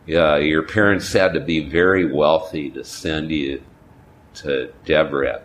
yeah, 0.08 0.38
your 0.38 0.64
parents 0.64 1.12
had 1.14 1.34
to 1.34 1.40
be 1.40 1.70
very 1.70 2.12
wealthy 2.12 2.72
to 2.72 2.84
send 2.84 3.30
you 3.30 3.62
to 4.36 4.74
Devereux. 4.86 5.42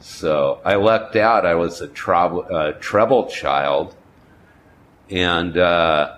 So 0.00 0.60
I 0.64 0.74
lucked 0.74 1.16
out. 1.16 1.44
I 1.44 1.54
was 1.54 1.80
a 1.80 1.88
treble, 1.88 2.46
uh, 2.50 2.72
treble 2.80 3.26
child, 3.26 3.94
and 5.10 5.56
uh, 5.56 6.17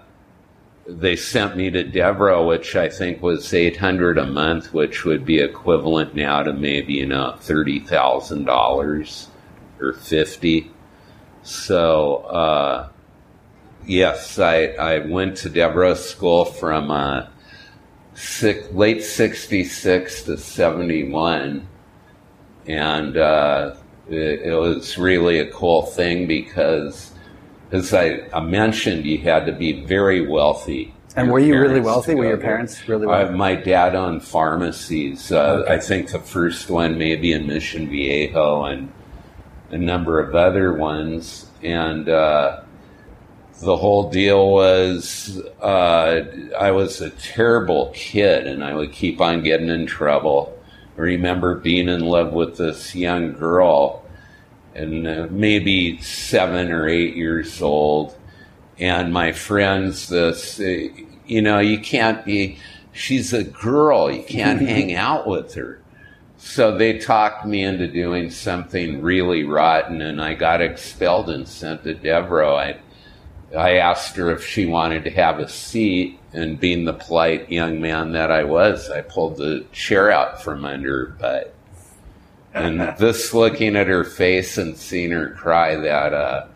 they 0.87 1.17
sent 1.17 1.57
me 1.57 1.71
to 1.71 1.85
Devereux, 1.85 2.47
which 2.47 2.75
I 2.77 2.89
think 2.89 3.23
was 3.23 3.53
eight 3.55 3.77
hundred 3.77 4.19
a 4.19 4.27
month, 4.27 4.73
which 4.73 5.05
would 5.05 5.25
be 5.25 5.41
equivalent 5.41 6.15
now 6.15 6.43
to 6.43 6.53
maybe 6.53 6.95
you 6.95 7.07
know 7.07 7.37
thirty 7.41 7.81
thousand 7.81 8.45
dollars 8.45 9.29
or 9.81 9.93
fifty. 9.93 10.71
So 11.43 12.17
uh, 12.17 12.89
yes, 13.87 14.39
I 14.39 14.67
I 14.79 14.99
went 14.99 15.37
to 15.39 15.49
Devereux 15.49 15.97
School 15.97 16.45
from 16.45 16.91
uh, 16.91 17.27
six, 18.21 18.71
late 18.73 19.03
66 19.03 20.25
to 20.25 20.37
71. 20.37 21.67
And 22.67 23.17
uh, 23.17 23.77
it, 24.09 24.43
it, 24.43 24.55
was 24.55 24.99
really 24.99 25.39
a 25.41 25.51
cool 25.51 25.83
thing 25.83 26.27
because, 26.27 27.10
as 27.73 27.95
I, 27.95 28.29
I, 28.33 28.41
mentioned, 28.41 29.05
you 29.05 29.19
had 29.19 29.47
to 29.47 29.53
be 29.53 29.85
very 29.85 30.27
wealthy. 30.27 30.95
And 31.17 31.31
were 31.31 31.39
you 31.39 31.59
really 31.59 31.81
wealthy? 31.81 32.15
Were 32.15 32.27
your 32.27 32.37
parents 32.37 32.89
really 32.89 33.07
wealthy? 33.07 33.33
Uh, 33.33 33.37
my 33.37 33.55
dad 33.55 33.95
owned 33.95 34.23
pharmacies. 34.23 35.33
Uh, 35.33 35.63
okay. 35.63 35.75
I 35.75 35.79
think 35.79 36.11
the 36.11 36.21
first 36.21 36.71
one 36.71 36.99
maybe 36.99 37.33
in 37.33 37.47
Mission 37.47 37.89
Viejo 37.89 38.65
and 38.65 38.93
a 39.71 39.79
number 39.79 40.21
of 40.21 40.35
other 40.35 40.73
ones. 40.73 41.47
And 41.63 42.09
uh, 42.09 42.63
the 43.61 43.77
whole 43.77 44.11
deal 44.11 44.51
was 44.51 45.41
uh, 45.61 46.23
I 46.59 46.71
was 46.71 47.01
a 47.01 47.11
terrible 47.11 47.93
kid 47.95 48.47
and 48.47 48.65
I 48.65 48.75
would 48.75 48.93
keep 48.93 49.21
on 49.21 49.43
getting 49.43 49.69
in 49.69 49.87
trouble. 49.87 50.57
I 50.97 51.03
remember 51.03 51.57
being 51.57 51.89
in 51.89 52.01
love 52.01 52.33
with 52.33 52.57
this 52.57 52.95
young 52.95 53.33
girl 53.33 54.05
and 54.75 55.07
uh, 55.07 55.27
maybe 55.31 56.01
seven 56.01 56.71
or 56.71 56.89
eight 56.89 57.17
years 57.17 57.61
old. 57.61 58.17
And 58.79 59.13
my 59.13 59.33
friends, 59.33 60.09
this, 60.09 60.59
you 60.59 61.43
know, 61.43 61.59
you 61.59 61.79
can't 61.79 62.25
be, 62.25 62.59
she's 62.93 63.33
a 63.33 63.45
girl, 63.45 64.11
you 64.11 64.23
can't 64.23 64.61
hang 64.69 64.95
out 64.95 65.27
with 65.27 65.55
her. 65.55 65.81
So 66.39 66.77
they 66.77 66.99
talked 66.99 67.45
me 67.45 67.63
into 67.63 67.87
doing 67.87 68.31
something 68.31 69.03
really 69.03 69.45
rotten 69.45 70.01
and 70.01 70.23
I 70.23 70.35
got 70.35 70.63
expelled 70.63 71.29
and 71.29 71.47
sent 71.47 71.85
to 71.85 71.93
Devereux. 71.93 72.55
I, 72.55 72.81
I 73.57 73.77
asked 73.77 74.17
her 74.17 74.31
if 74.31 74.47
she 74.47 74.65
wanted 74.65 75.05
to 75.05 75.11
have 75.11 75.39
a 75.39 75.49
seat, 75.49 76.21
and 76.33 76.61
being 76.61 76.85
the 76.85 76.93
polite 76.93 77.51
young 77.51 77.81
man 77.81 78.13
that 78.13 78.31
I 78.31 78.45
was, 78.45 78.91
I 78.91 79.01
pulled 79.01 79.37
the 79.37 79.65
chair 79.73 80.11
out 80.11 80.43
from 80.43 80.65
under 80.65 81.07
her 81.07 81.13
butt. 81.13 81.55
And 82.53 82.81
this 82.99 83.33
looking 83.33 83.77
at 83.77 83.87
her 83.87 84.05
face 84.05 84.59
and 84.59 84.77
seeing 84.77 85.13
her 85.13 85.31
cry, 85.31 85.77
that 85.77 86.13
uh, 86.13 86.47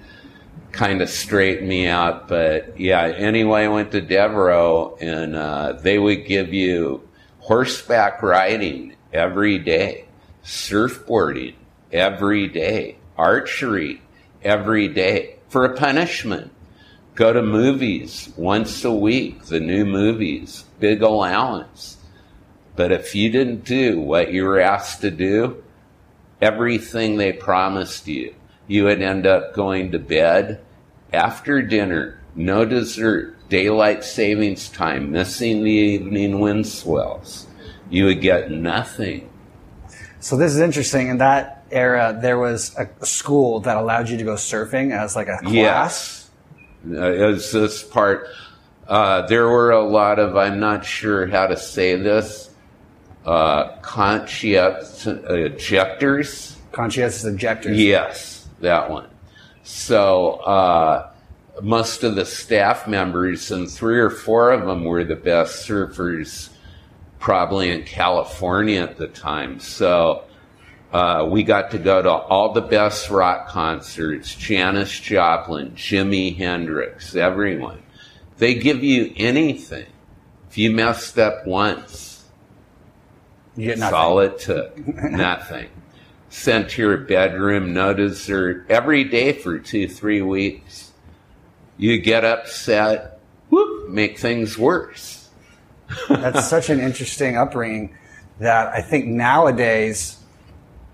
kind 0.72 1.00
of 1.00 1.08
straightened 1.08 1.68
me 1.68 1.86
out. 1.86 2.28
But 2.28 2.78
yeah, 2.78 3.02
anyway, 3.02 3.64
I 3.64 3.68
went 3.68 3.92
to 3.92 4.00
Devereux, 4.00 4.96
and 5.00 5.36
uh, 5.36 5.72
they 5.74 5.98
would 5.98 6.26
give 6.26 6.52
you 6.52 7.08
horseback 7.38 8.22
riding 8.22 8.96
every 9.12 9.58
day, 9.58 10.06
surfboarding 10.42 11.54
every 11.92 12.48
day, 12.48 12.98
archery 13.16 14.02
every 14.42 14.88
day 14.88 15.36
for 15.48 15.64
a 15.64 15.76
punishment 15.76 16.50
Go 17.14 17.32
to 17.32 17.42
movies 17.42 18.32
once 18.36 18.84
a 18.84 18.92
week, 18.92 19.44
the 19.44 19.60
new 19.60 19.84
movies, 19.84 20.64
big 20.80 21.00
allowance. 21.00 21.96
But 22.74 22.90
if 22.90 23.14
you 23.14 23.30
didn't 23.30 23.64
do 23.64 24.00
what 24.00 24.32
you 24.32 24.42
were 24.42 24.58
asked 24.58 25.02
to 25.02 25.12
do, 25.12 25.62
everything 26.40 27.16
they 27.16 27.32
promised 27.32 28.06
you, 28.06 28.34
you 28.66 28.84
would 28.84 29.02
end 29.02 29.26
up 29.26 29.54
going 29.54 29.92
to 29.92 29.98
bed 29.98 30.60
after 31.12 31.62
dinner, 31.62 32.18
no 32.34 32.64
dessert, 32.64 33.36
daylight 33.48 34.04
savings 34.04 34.68
time, 34.68 35.12
missing 35.12 35.62
the 35.62 35.70
evening 35.70 36.40
wind 36.40 36.66
swells, 36.66 37.46
you 37.90 38.06
would 38.06 38.20
get 38.20 38.50
nothing. 38.50 39.30
So 40.20 40.36
this 40.36 40.52
is 40.52 40.60
interesting. 40.60 41.08
In 41.08 41.18
that 41.18 41.64
era, 41.70 42.18
there 42.20 42.38
was 42.38 42.74
a 42.76 42.88
school 43.04 43.60
that 43.60 43.76
allowed 43.76 44.08
you 44.08 44.16
to 44.16 44.24
go 44.24 44.34
surfing 44.34 44.92
as 44.92 45.14
like 45.14 45.28
a 45.28 45.38
class. 45.38 45.52
Yes. 45.52 46.30
Uh, 46.86 47.12
Is 47.12 47.52
this 47.52 47.82
part? 47.82 48.28
Uh, 48.88 49.26
there 49.26 49.48
were 49.48 49.70
a 49.70 49.82
lot 49.82 50.18
of, 50.18 50.36
I'm 50.36 50.60
not 50.60 50.84
sure 50.84 51.26
how 51.26 51.46
to 51.46 51.56
say 51.56 51.96
this, 51.96 52.50
uh, 53.24 53.76
conscientious 53.82 55.04
ejectors. 55.06 56.56
Conscientious 56.72 57.24
objectors. 57.24 57.78
Yes, 57.78 58.48
that 58.60 58.90
one. 58.90 59.08
So, 59.62 60.32
uh, 60.40 61.10
most 61.62 62.04
of 62.04 62.16
the 62.16 62.26
staff 62.26 62.86
members, 62.86 63.50
and 63.50 63.70
three 63.70 63.98
or 63.98 64.10
four 64.10 64.50
of 64.50 64.66
them 64.66 64.84
were 64.84 65.04
the 65.04 65.16
best 65.16 65.66
surfers 65.66 66.50
probably 67.18 67.70
in 67.70 67.84
California 67.84 68.82
at 68.82 68.98
the 68.98 69.06
time. 69.06 69.60
So, 69.60 70.24
uh, 70.92 71.26
we 71.28 71.42
got 71.42 71.70
to 71.72 71.78
go 71.78 72.02
to 72.02 72.10
all 72.10 72.52
the 72.52 72.60
best 72.60 73.10
rock 73.10 73.48
concerts 73.48 74.34
Janis 74.34 75.00
Joplin, 75.00 75.72
Jimi 75.72 76.36
Hendrix, 76.36 77.16
everyone. 77.16 77.82
They 78.38 78.54
give 78.54 78.84
you 78.84 79.12
anything. 79.16 79.86
If 80.50 80.58
you 80.58 80.70
messed 80.70 81.18
up 81.18 81.46
once, 81.46 82.13
You 83.56 83.66
get 83.66 83.78
that's 83.78 83.92
nothing. 83.92 83.96
all 83.96 84.18
it 84.20 84.38
took. 84.38 84.86
nothing. 85.10 85.68
Sent 86.28 86.70
to 86.70 86.82
your 86.82 86.96
bedroom, 86.96 87.72
no 87.72 87.94
dessert, 87.94 88.66
every 88.68 89.04
day 89.04 89.32
for 89.32 89.58
two, 89.58 89.88
three 89.88 90.20
weeks. 90.22 90.92
You 91.76 91.98
get 91.98 92.24
upset, 92.24 93.20
whoop, 93.50 93.88
make 93.88 94.18
things 94.18 94.58
worse. 94.58 95.28
That's 96.08 96.48
such 96.48 96.70
an 96.70 96.80
interesting 96.80 97.36
upbringing 97.36 97.96
that 98.40 98.68
I 98.68 98.80
think 98.80 99.06
nowadays, 99.06 100.16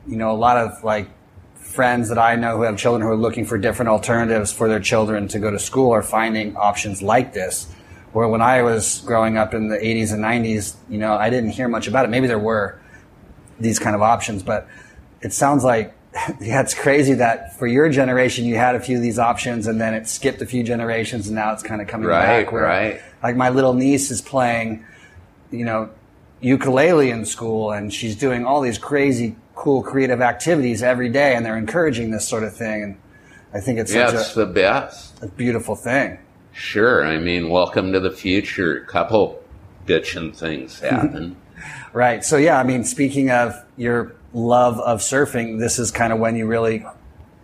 you 0.06 0.16
know, 0.16 0.30
a 0.30 0.36
lot 0.36 0.56
of 0.56 0.84
like 0.84 1.08
friends 1.54 2.08
that 2.08 2.18
I 2.18 2.36
know 2.36 2.56
who 2.56 2.62
have 2.62 2.76
children 2.76 3.02
who 3.02 3.08
are 3.08 3.16
looking 3.16 3.46
for 3.46 3.56
different 3.56 3.88
alternatives 3.88 4.52
for 4.52 4.68
their 4.68 4.80
children 4.80 5.28
to 5.28 5.38
go 5.38 5.50
to 5.50 5.58
school 5.58 5.92
are 5.92 6.02
finding 6.02 6.56
options 6.56 7.00
like 7.00 7.32
this. 7.32 7.72
Where 8.12 8.26
when 8.28 8.42
I 8.42 8.62
was 8.62 9.02
growing 9.06 9.36
up 9.36 9.54
in 9.54 9.68
the 9.68 9.76
80s 9.76 10.12
and 10.12 10.22
90s, 10.24 10.74
you 10.88 10.98
know, 10.98 11.14
I 11.14 11.30
didn't 11.30 11.50
hear 11.50 11.68
much 11.68 11.86
about 11.86 12.04
it. 12.04 12.08
Maybe 12.08 12.26
there 12.26 12.38
were 12.40 12.80
these 13.60 13.78
kind 13.78 13.94
of 13.94 14.02
options, 14.02 14.42
but 14.42 14.66
it 15.22 15.32
sounds 15.32 15.62
like, 15.62 15.94
yeah, 16.40 16.60
it's 16.60 16.74
crazy 16.74 17.14
that 17.14 17.56
for 17.56 17.68
your 17.68 17.88
generation, 17.88 18.44
you 18.44 18.56
had 18.56 18.74
a 18.74 18.80
few 18.80 18.96
of 18.96 19.02
these 19.02 19.18
options 19.18 19.68
and 19.68 19.80
then 19.80 19.94
it 19.94 20.08
skipped 20.08 20.42
a 20.42 20.46
few 20.46 20.64
generations 20.64 21.28
and 21.28 21.36
now 21.36 21.52
it's 21.52 21.62
kind 21.62 21.80
of 21.80 21.86
coming 21.86 22.08
Right, 22.08 22.44
back. 22.44 22.52
where, 22.52 22.62
right. 22.64 23.00
Like 23.22 23.36
my 23.36 23.50
little 23.50 23.74
niece 23.74 24.10
is 24.10 24.20
playing, 24.20 24.84
you 25.52 25.64
know, 25.64 25.90
ukulele 26.40 27.10
in 27.10 27.24
school 27.24 27.70
and 27.70 27.92
she's 27.92 28.16
doing 28.16 28.44
all 28.44 28.60
these 28.60 28.78
crazy, 28.78 29.36
cool, 29.54 29.82
creative 29.84 30.20
activities 30.20 30.82
every 30.82 31.10
day 31.10 31.36
and 31.36 31.46
they're 31.46 31.58
encouraging 31.58 32.10
this 32.10 32.26
sort 32.26 32.42
of 32.42 32.56
thing. 32.56 32.82
And 32.82 32.96
I 33.54 33.60
think 33.60 33.78
it's 33.78 33.94
Yeah, 33.94 34.06
such 34.08 34.14
it's 34.16 34.36
a, 34.36 34.46
the 34.46 34.46
best. 34.52 35.22
a 35.22 35.28
beautiful 35.28 35.76
thing. 35.76 36.18
Sure. 36.52 37.04
I 37.04 37.18
mean, 37.18 37.48
welcome 37.48 37.92
to 37.92 38.00
the 38.00 38.10
future. 38.10 38.78
A 38.82 38.86
couple 38.86 39.42
bitching 39.86 40.34
things 40.34 40.80
happen. 40.80 41.36
Right. 41.92 42.24
So 42.24 42.36
yeah, 42.36 42.58
I 42.58 42.62
mean, 42.62 42.84
speaking 42.84 43.30
of 43.30 43.54
your 43.76 44.14
love 44.32 44.78
of 44.78 45.00
surfing, 45.00 45.58
this 45.58 45.78
is 45.78 45.90
kind 45.90 46.12
of 46.12 46.18
when 46.18 46.36
you 46.36 46.46
really 46.46 46.84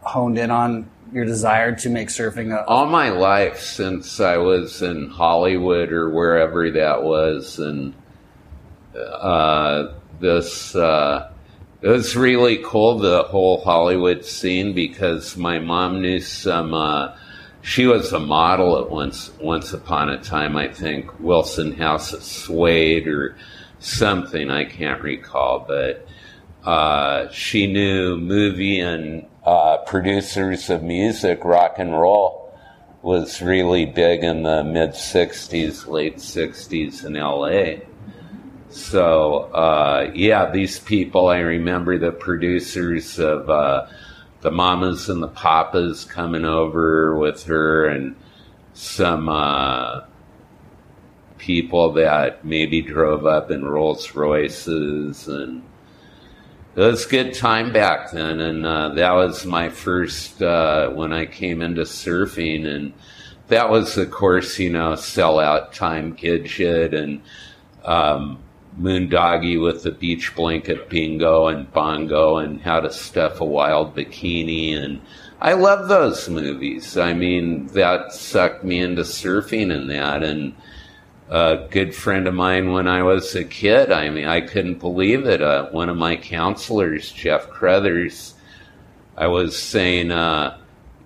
honed 0.02 0.38
in 0.38 0.50
on 0.50 0.88
your 1.12 1.24
desire 1.24 1.74
to 1.74 1.88
make 1.88 2.08
surfing 2.08 2.52
a, 2.52 2.64
All 2.66 2.86
my 2.86 3.10
life 3.10 3.60
since 3.60 4.20
I 4.20 4.38
was 4.38 4.82
in 4.82 5.08
Hollywood 5.08 5.92
or 5.92 6.10
wherever 6.10 6.70
that 6.70 7.02
was, 7.02 7.58
and 7.58 7.94
uh, 8.96 9.92
this 10.20 10.74
uh, 10.74 11.30
it 11.82 11.88
was 11.88 12.16
really 12.16 12.58
cool 12.64 12.98
the 12.98 13.24
whole 13.24 13.62
Hollywood 13.62 14.24
scene 14.24 14.72
because 14.72 15.36
my 15.36 15.58
mom 15.58 16.00
knew 16.00 16.20
some. 16.20 16.74
Uh, 16.74 17.16
she 17.66 17.84
was 17.84 18.12
a 18.12 18.20
model 18.20 18.78
at 18.78 18.88
once 18.88 19.32
once 19.40 19.72
upon 19.72 20.08
a 20.08 20.22
time, 20.22 20.56
I 20.56 20.68
think 20.68 21.18
Wilson 21.18 21.72
House 21.72 22.12
of 22.12 22.22
Suede 22.22 23.08
or 23.08 23.36
something 23.80 24.52
I 24.52 24.66
can't 24.66 25.02
recall, 25.02 25.64
but 25.66 26.06
uh, 26.62 27.28
she 27.32 27.66
knew 27.66 28.18
movie 28.18 28.78
and 28.78 29.26
uh, 29.44 29.78
producers 29.78 30.70
of 30.70 30.84
music, 30.84 31.44
rock 31.44 31.80
and 31.80 31.90
roll 31.90 32.56
was 33.02 33.42
really 33.42 33.84
big 33.84 34.22
in 34.22 34.44
the 34.44 34.62
mid 34.62 34.90
60s, 34.90 35.88
late 35.88 36.18
60s 36.18 37.04
in 37.04 37.14
LA. 37.14 37.84
So, 38.70 39.50
uh, 39.52 40.12
yeah, 40.14 40.52
these 40.52 40.78
people, 40.78 41.26
I 41.26 41.38
remember 41.38 41.98
the 41.98 42.12
producers 42.12 43.18
of 43.18 43.50
uh, 43.50 43.88
the 44.40 44.50
Mamas 44.50 45.08
and 45.08 45.22
the 45.22 45.28
Papas 45.28 46.04
coming 46.04 46.44
over 46.44 47.16
with 47.16 47.44
her 47.44 47.86
and 47.86 48.16
some 48.74 49.28
uh, 49.28 50.02
people 51.38 51.92
that 51.94 52.44
maybe 52.44 52.82
drove 52.82 53.26
up 53.26 53.50
in 53.50 53.64
Rolls 53.64 54.14
Royces 54.14 55.28
and 55.28 55.62
it 56.76 56.80
was 56.80 57.06
good 57.06 57.32
time 57.32 57.72
back 57.72 58.10
then, 58.10 58.38
and 58.38 58.66
uh, 58.66 58.90
that 58.90 59.12
was 59.12 59.46
my 59.46 59.70
first 59.70 60.42
uh, 60.42 60.90
when 60.90 61.10
I 61.10 61.24
came 61.24 61.62
into 61.62 61.82
surfing, 61.82 62.66
and 62.66 62.92
that 63.48 63.70
was, 63.70 63.96
of 63.96 64.10
course, 64.10 64.58
you 64.58 64.68
know, 64.68 64.92
sellout 64.92 65.72
time, 65.72 66.14
Gidget, 66.14 66.94
and 66.94 67.22
um, 67.82 68.38
Moondoggy 68.78 69.60
with 69.62 69.82
the 69.82 69.90
beach 69.90 70.34
blanket 70.34 70.88
bingo 70.88 71.46
and 71.46 71.72
bongo, 71.72 72.36
and 72.36 72.60
how 72.60 72.80
to 72.80 72.92
stuff 72.92 73.40
a 73.40 73.44
wild 73.44 73.96
bikini, 73.96 74.76
and 74.76 75.00
I 75.40 75.54
love 75.54 75.88
those 75.88 76.28
movies. 76.28 76.96
I 76.96 77.12
mean, 77.12 77.66
that 77.68 78.12
sucked 78.12 78.64
me 78.64 78.80
into 78.80 79.02
surfing 79.02 79.72
and 79.72 79.90
that, 79.90 80.22
and 80.22 80.54
a 81.28 81.66
good 81.70 81.94
friend 81.94 82.26
of 82.26 82.34
mine 82.34 82.72
when 82.72 82.86
I 82.86 83.02
was 83.02 83.34
a 83.34 83.44
kid. 83.44 83.90
I 83.90 84.10
mean, 84.10 84.26
I 84.26 84.40
couldn't 84.40 84.78
believe 84.78 85.26
it. 85.26 85.42
Uh, 85.42 85.66
one 85.70 85.88
of 85.88 85.96
my 85.96 86.16
counselors, 86.16 87.10
Jeff 87.10 87.50
Crothers, 87.50 88.34
I 89.16 89.26
was 89.26 89.60
saying, 89.60 90.10
uh, 90.12 90.58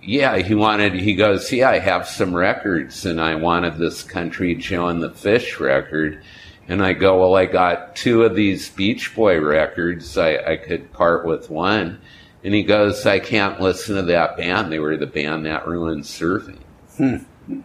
yeah, 0.03 0.39
he 0.39 0.55
wanted, 0.55 0.95
he 0.95 1.15
goes, 1.15 1.51
yeah, 1.53 1.71
I 1.71 1.79
have 1.79 2.07
some 2.07 2.35
records 2.35 3.07
and 3.07 3.21
I 3.21 3.35
wanted 3.37 3.79
this 3.79 4.03
Country 4.03 4.55
Joe 4.55 4.89
and 4.89 5.03
the 5.03 5.11
Fish 5.11 5.59
record. 5.61 6.23
And 6.71 6.85
I 6.85 6.93
go, 6.93 7.19
well, 7.19 7.35
I 7.35 7.47
got 7.47 7.97
two 7.97 8.23
of 8.23 8.37
these 8.37 8.69
Beach 8.69 9.13
Boy 9.17 9.41
records. 9.41 10.17
I, 10.17 10.37
I 10.37 10.57
could 10.57 10.93
part 10.93 11.27
with 11.27 11.51
one. 11.51 12.01
And 12.45 12.55
he 12.55 12.63
goes, 12.63 13.05
I 13.05 13.19
can't 13.19 13.61
listen 13.61 13.97
to 13.97 14.03
that 14.03 14.37
band. 14.37 14.71
They 14.71 14.79
were 14.79 14.97
the 14.97 15.09
band 15.09 15.47
that 15.47 15.67
ruined 15.67 16.05
surfing. 16.05 16.61
Hmm. 16.97 17.17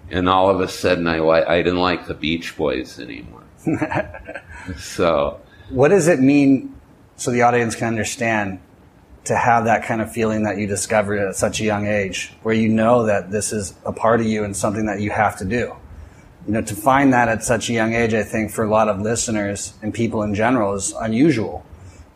And 0.09 0.27
all 0.27 0.49
of 0.49 0.59
a 0.59 0.67
sudden, 0.67 1.05
I 1.05 1.19
li- 1.19 1.45
I 1.45 1.61
didn't 1.61 1.77
like 1.77 2.07
the 2.07 2.15
Beach 2.15 2.57
Boys 2.57 2.99
anymore. 2.99 3.43
so 4.77 5.39
what 5.69 5.89
does 5.89 6.07
it 6.07 6.19
mean 6.19 6.75
so 7.15 7.29
the 7.29 7.43
audience 7.43 7.75
can 7.75 7.87
understand 7.87 8.59
to 9.25 9.35
have 9.35 9.65
that 9.65 9.85
kind 9.85 10.01
of 10.01 10.11
feeling 10.11 10.43
that 10.43 10.57
you 10.57 10.65
discovered 10.65 11.19
at 11.19 11.35
such 11.35 11.61
a 11.61 11.63
young 11.63 11.85
age 11.85 12.33
where 12.41 12.55
you 12.55 12.69
know 12.69 13.05
that 13.05 13.29
this 13.29 13.53
is 13.53 13.75
a 13.85 13.93
part 13.93 14.19
of 14.19 14.25
you 14.25 14.43
and 14.43 14.55
something 14.55 14.87
that 14.87 14.99
you 14.99 15.11
have 15.11 15.37
to 15.37 15.45
do 15.45 15.75
you 16.47 16.53
know 16.53 16.61
to 16.61 16.75
find 16.75 17.11
that 17.13 17.27
at 17.27 17.43
such 17.43 17.69
a 17.69 17.73
young 17.73 17.93
age 17.93 18.13
i 18.13 18.23
think 18.23 18.51
for 18.51 18.63
a 18.63 18.69
lot 18.69 18.87
of 18.87 19.01
listeners 19.01 19.73
and 19.81 19.93
people 19.93 20.21
in 20.23 20.35
general 20.35 20.73
is 20.73 20.93
unusual. 20.99 21.65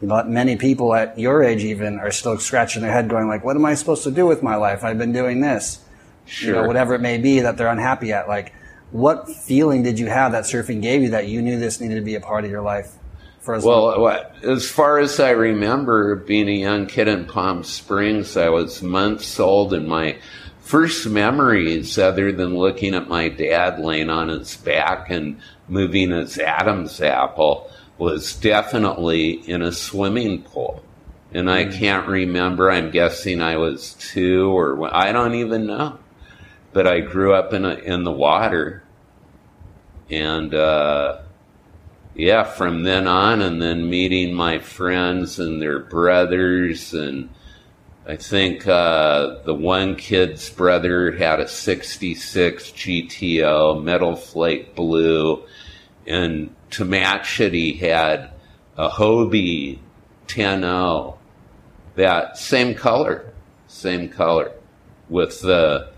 You 0.01 0.07
know 0.07 0.23
many 0.23 0.55
people 0.55 0.93
at 0.93 1.19
your 1.19 1.43
age 1.43 1.63
even 1.63 1.99
are 1.99 2.11
still 2.11 2.37
scratching 2.37 2.81
their 2.83 2.91
head 2.91 3.09
going 3.09 3.27
like 3.27 3.43
what 3.43 3.55
am 3.57 3.65
i 3.65 3.73
supposed 3.73 4.03
to 4.03 4.11
do 4.11 4.25
with 4.25 4.41
my 4.43 4.55
life? 4.55 4.83
I've 4.83 4.97
been 4.97 5.11
doing 5.13 5.41
this. 5.41 5.79
You 6.41 6.53
know 6.53 6.67
whatever 6.67 6.93
it 6.93 7.01
may 7.01 7.17
be 7.17 7.39
that 7.41 7.57
they're 7.57 7.67
unhappy 7.67 8.13
at 8.13 8.27
like 8.27 8.53
what 8.91 9.27
feeling 9.29 9.83
did 9.83 9.99
you 9.99 10.07
have 10.07 10.31
that 10.31 10.45
surfing 10.45 10.81
gave 10.81 11.01
you 11.01 11.09
that 11.09 11.27
you 11.27 11.41
knew 11.41 11.59
this 11.59 11.81
needed 11.81 11.95
to 11.95 12.01
be 12.01 12.15
a 12.15 12.21
part 12.21 12.45
of 12.45 12.51
your 12.51 12.61
life 12.61 12.91
for 13.41 13.55
as 13.55 13.63
Well, 13.63 13.89
uh, 13.89 13.99
what- 13.99 14.35
as 14.43 14.69
far 14.69 14.99
as 14.99 15.19
I 15.19 15.31
remember, 15.31 16.15
being 16.15 16.47
a 16.49 16.53
young 16.53 16.85
kid 16.87 17.07
in 17.07 17.25
Palm 17.25 17.63
Springs, 17.63 18.35
I 18.37 18.49
was 18.49 18.81
months 18.81 19.39
old, 19.39 19.73
and 19.73 19.87
my 19.87 20.15
first 20.69 21.07
memories, 21.07 21.97
other 21.97 22.31
than 22.31 22.55
looking 22.55 22.93
at 22.93 23.09
my 23.09 23.27
dad 23.27 23.79
laying 23.79 24.11
on 24.11 24.27
his 24.27 24.55
back 24.57 25.09
and 25.09 25.41
moving 25.67 26.11
his 26.11 26.37
Adam's 26.37 27.01
apple, 27.01 27.71
was 27.97 28.35
definitely 28.35 29.31
in 29.31 29.63
a 29.63 29.71
swimming 29.71 30.43
pool. 30.43 30.83
And 31.33 31.49
I 31.49 31.65
can't 31.65 32.07
remember. 32.07 32.69
I'm 32.69 32.91
guessing 32.91 33.41
I 33.41 33.57
was 33.57 33.95
two 33.95 34.51
or 34.51 34.93
I 34.95 35.11
don't 35.11 35.33
even 35.33 35.65
know. 35.65 35.97
But 36.71 36.85
I 36.85 36.99
grew 36.99 37.33
up 37.33 37.51
in 37.51 37.65
a, 37.65 37.73
in 37.73 38.03
the 38.03 38.11
water, 38.11 38.83
and. 40.09 40.53
Uh, 40.53 41.21
yeah, 42.15 42.43
from 42.43 42.83
then 42.83 43.07
on, 43.07 43.41
and 43.41 43.61
then 43.61 43.89
meeting 43.89 44.33
my 44.33 44.59
friends 44.59 45.39
and 45.39 45.61
their 45.61 45.79
brothers, 45.79 46.93
and 46.93 47.29
I 48.09 48.15
think 48.15 48.65
uh, 48.65 49.43
the 49.43 49.53
one 49.53 49.95
kid's 49.95 50.49
brother 50.49 51.11
had 51.11 51.39
a 51.39 51.47
66 51.47 52.71
GTO, 52.71 53.83
metal 53.83 54.15
flake 54.15 54.73
blue, 54.73 55.43
and 56.07 56.55
to 56.71 56.85
match 56.85 57.39
it, 57.39 57.53
he 57.53 57.73
had 57.73 58.31
a 58.75 58.89
Hobie 58.89 59.77
10 60.25 60.61
that 61.97 62.35
same 62.35 62.73
color, 62.73 63.31
same 63.67 64.09
color, 64.09 64.53
with 65.07 65.41
the 65.41 65.91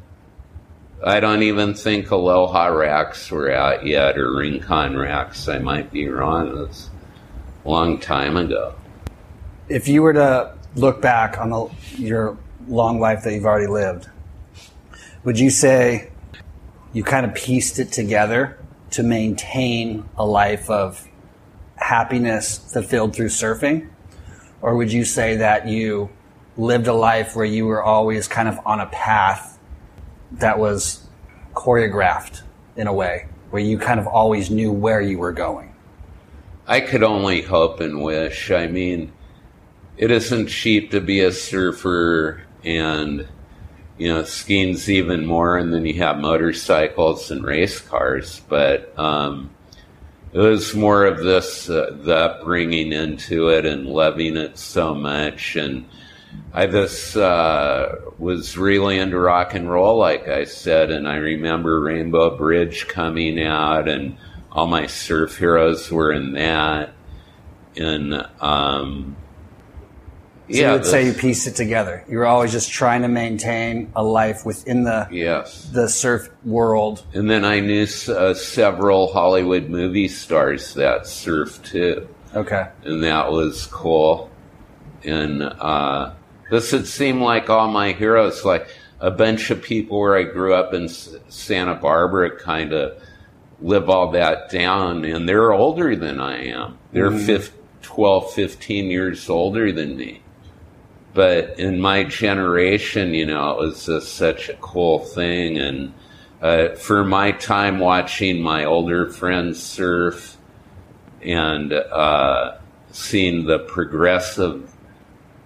I 1.02 1.22
don't 1.22 1.44
even 1.44 1.76
think 1.76 2.12
Aloha 2.12 2.66
racks 2.68 3.32
were 3.32 3.54
out 3.54 3.88
yet, 3.88 4.18
or 4.18 4.36
Rincon 4.36 4.98
racks. 4.98 5.48
I 5.48 5.60
might 5.60 5.94
be 5.94 6.10
wrong. 6.10 6.66
It's 6.68 6.90
a 7.64 7.70
long 7.70 8.00
time 8.00 8.36
ago. 8.36 8.76
If 9.70 9.88
you 9.88 10.02
were 10.02 10.14
to 10.14 10.58
look 10.76 11.02
back 11.02 11.38
on 11.38 11.50
the, 11.50 11.70
your 11.98 12.38
long 12.68 13.00
life 13.00 13.24
that 13.24 13.34
you've 13.34 13.46
already 13.46 13.68
lived, 13.68 14.10
would 15.24 15.40
you 15.40 15.50
say 15.50 16.12
you 16.94 17.04
kind 17.04 17.26
of 17.26 17.34
pieced 17.34 17.80
it 17.80 17.92
together 17.92 18.58
to 18.92 19.04
maintain 19.04 20.08
a 20.18 20.26
life 20.26 20.70
of 20.70 21.08
happiness 21.76 22.58
fulfilled 22.58 23.16
through 23.16 23.28
surfing? 23.28 23.90
Or 24.62 24.76
would 24.76 24.92
you 24.92 25.06
say 25.06 25.38
that 25.38 25.68
you 25.68 26.10
lived 26.58 26.88
a 26.88 26.94
life 26.94 27.36
where 27.36 27.46
you 27.46 27.66
were 27.66 27.82
always 27.82 28.28
kind 28.28 28.48
of 28.48 28.60
on 28.66 28.80
a 28.80 28.88
path 28.88 29.58
that 30.34 30.60
was 30.60 31.08
choreographed 31.54 32.42
in 32.76 32.88
a 32.88 32.94
way 32.94 33.28
where 33.50 33.62
you 33.62 33.78
kind 33.78 34.00
of 34.00 34.08
always 34.08 34.50
knew 34.50 34.72
where 34.72 35.02
you 35.02 35.18
were 35.18 35.32
going? 35.32 35.74
I 36.68 36.80
could 36.80 37.04
only 37.04 37.42
hope 37.42 37.80
and 37.80 38.02
wish. 38.02 38.52
I 38.52 38.68
mean, 38.68 39.12
it 40.02 40.10
isn't 40.10 40.48
cheap 40.48 40.92
to 40.92 41.00
be 41.00 41.22
a 41.22 41.32
surfer 41.32 42.42
and 42.66 43.28
you 43.98 44.08
know 44.08 44.24
skiing's 44.24 44.90
even 44.90 45.26
more 45.26 45.58
and 45.58 45.72
then 45.72 45.86
you 45.86 45.94
have 45.94 46.18
motorcycles 46.18 47.32
and 47.32 47.46
race 47.46 47.80
cars 47.80 48.42
but 48.50 48.98
um, 49.00 49.50
it 50.34 50.40
was 50.40 50.76
more 50.76 51.06
of 51.06 51.20
this 51.20 51.70
uh, 51.70 51.96
the 52.02 52.16
upbringing 52.16 52.92
into 52.92 53.50
it 53.50 53.66
and 53.66 53.86
loving 53.86 54.36
it 54.36 54.58
so 54.58 54.94
much 54.94 55.56
and 55.56 55.86
I 56.54 56.68
just 56.68 57.16
uh, 57.16 57.96
was 58.18 58.58
really 58.58 58.98
into 58.98 59.20
rock 59.20 59.54
and 59.54 59.70
roll, 59.70 59.98
like 59.98 60.30
I 60.30 60.46
said, 60.46 60.90
and 60.90 61.08
I 61.08 61.16
remember 61.16 61.82
Rainbow 61.82 62.38
Bridge 62.38 62.88
coming 62.88 63.42
out, 63.42 63.90
and 63.90 64.18
all 64.50 64.68
my 64.68 64.88
surf 64.88 65.38
heroes 65.38 65.92
were 65.92 66.12
in 66.12 66.34
that. 66.34 66.94
And 67.78 68.26
um, 68.40 69.18
so 70.52 70.60
yeah, 70.60 70.68
you 70.68 70.74
would 70.74 70.86
say 70.86 71.06
you 71.06 71.14
piece 71.14 71.48
it 71.48 71.56
together. 71.56 72.04
You 72.10 72.18
were 72.18 72.26
always 72.26 72.52
just 72.52 72.72
trying 72.72 73.02
to 73.04 73.08
maintain 73.08 73.92
a 73.96 74.04
life 74.04 74.46
within 74.46 74.84
the 74.84 75.08
yes 75.12 75.66
the 75.74 75.88
surf 75.88 76.30
world. 76.44 77.06
And 77.14 77.30
then 77.30 77.46
I 77.46 77.60
knew 77.60 77.86
uh, 78.10 78.34
several 78.34 79.12
Hollywood 79.12 79.70
movie 79.70 80.08
stars 80.08 80.74
that 80.76 81.04
surfed 81.04 81.64
too. 81.64 82.08
Okay, 82.36 82.68
and 82.84 83.04
that 83.04 83.32
was 83.32 83.68
cool. 83.68 84.30
And 85.04 85.42
uh, 85.42 86.14
this 86.50 86.72
would 86.72 86.88
seem 86.88 87.22
like 87.22 87.50
all 87.50 87.68
my 87.70 87.94
heroes, 87.94 88.46
like 88.46 88.68
a 89.00 89.12
bunch 89.12 89.50
of 89.50 89.62
people 89.62 90.00
where 90.00 90.16
I 90.16 90.24
grew 90.24 90.54
up 90.54 90.74
in 90.74 90.88
Santa 90.88 91.76
Barbara, 91.76 92.38
kind 92.38 92.72
of 92.72 93.02
live 93.62 93.90
all 93.90 94.12
that 94.12 94.50
down, 94.50 95.06
and 95.06 95.28
they're 95.28 95.54
older 95.54 95.96
than 95.96 96.20
I 96.20 96.48
am. 96.48 96.78
They're 96.92 97.12
mm. 97.12 97.26
15, 97.26 97.60
12, 97.82 98.34
15 98.34 98.92
years 98.92 99.30
older 99.30 99.72
than 99.72 99.98
me. 99.98 100.21
But 101.14 101.60
in 101.60 101.80
my 101.80 102.04
generation, 102.04 103.14
you 103.14 103.26
know, 103.26 103.52
it 103.52 103.58
was 103.58 103.86
just 103.86 104.16
such 104.16 104.50
a 104.50 104.54
cool 104.56 105.00
thing. 105.00 105.58
And 105.58 105.94
uh, 106.42 106.70
for 106.76 107.04
my 107.04 107.32
time 107.34 107.80
watching 107.80 108.42
my 108.42 108.66
older 108.66 109.10
friends 109.10 109.62
surf 109.62 110.38
and 111.22 111.74
uh, 111.74 112.58
seeing 112.92 113.46
the 113.46 113.60
progressive 113.60 114.74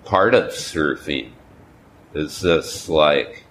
part 0.04 0.36
of 0.36 0.51
surfing 0.51 1.32
is 2.13 2.41
just 2.41 2.88
like 2.88 3.43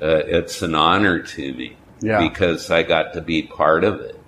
uh, 0.00 0.06
it's 0.06 0.62
an 0.62 0.74
honor 0.74 1.20
to 1.20 1.52
me 1.54 1.76
yeah. 2.00 2.28
because 2.28 2.70
I 2.70 2.82
got 2.84 3.14
to 3.14 3.20
be 3.20 3.42
part 3.42 3.84
of 3.84 4.00
it. 4.00 4.18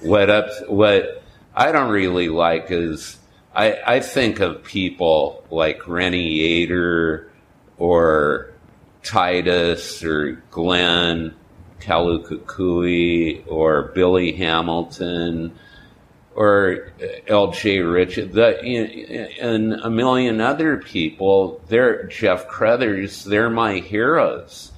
What 0.00 0.30
up? 0.30 0.48
What 0.68 1.22
I 1.54 1.72
don't 1.72 1.90
really 1.90 2.28
like 2.28 2.66
is 2.70 3.16
I, 3.54 3.78
I 3.86 4.00
think 4.00 4.40
of 4.40 4.64
people 4.64 5.44
like 5.50 5.86
Rennie 5.86 6.38
Yater 6.66 7.28
or 7.76 8.52
Titus 9.02 10.02
or 10.02 10.42
Glenn 10.50 11.34
Kalukukui 11.80 13.44
or 13.46 13.82
Billy 13.94 14.32
Hamilton 14.32 15.54
or 16.34 16.92
L.J. 17.26 17.80
Richard, 17.80 18.32
the, 18.32 18.58
and 19.40 19.74
a 19.74 19.90
million 19.90 20.40
other 20.40 20.78
people. 20.78 21.60
They're 21.68 22.04
Jeff 22.04 22.48
Crothers. 22.48 23.24
They're 23.24 23.50
my 23.50 23.80
heroes. 23.80 24.72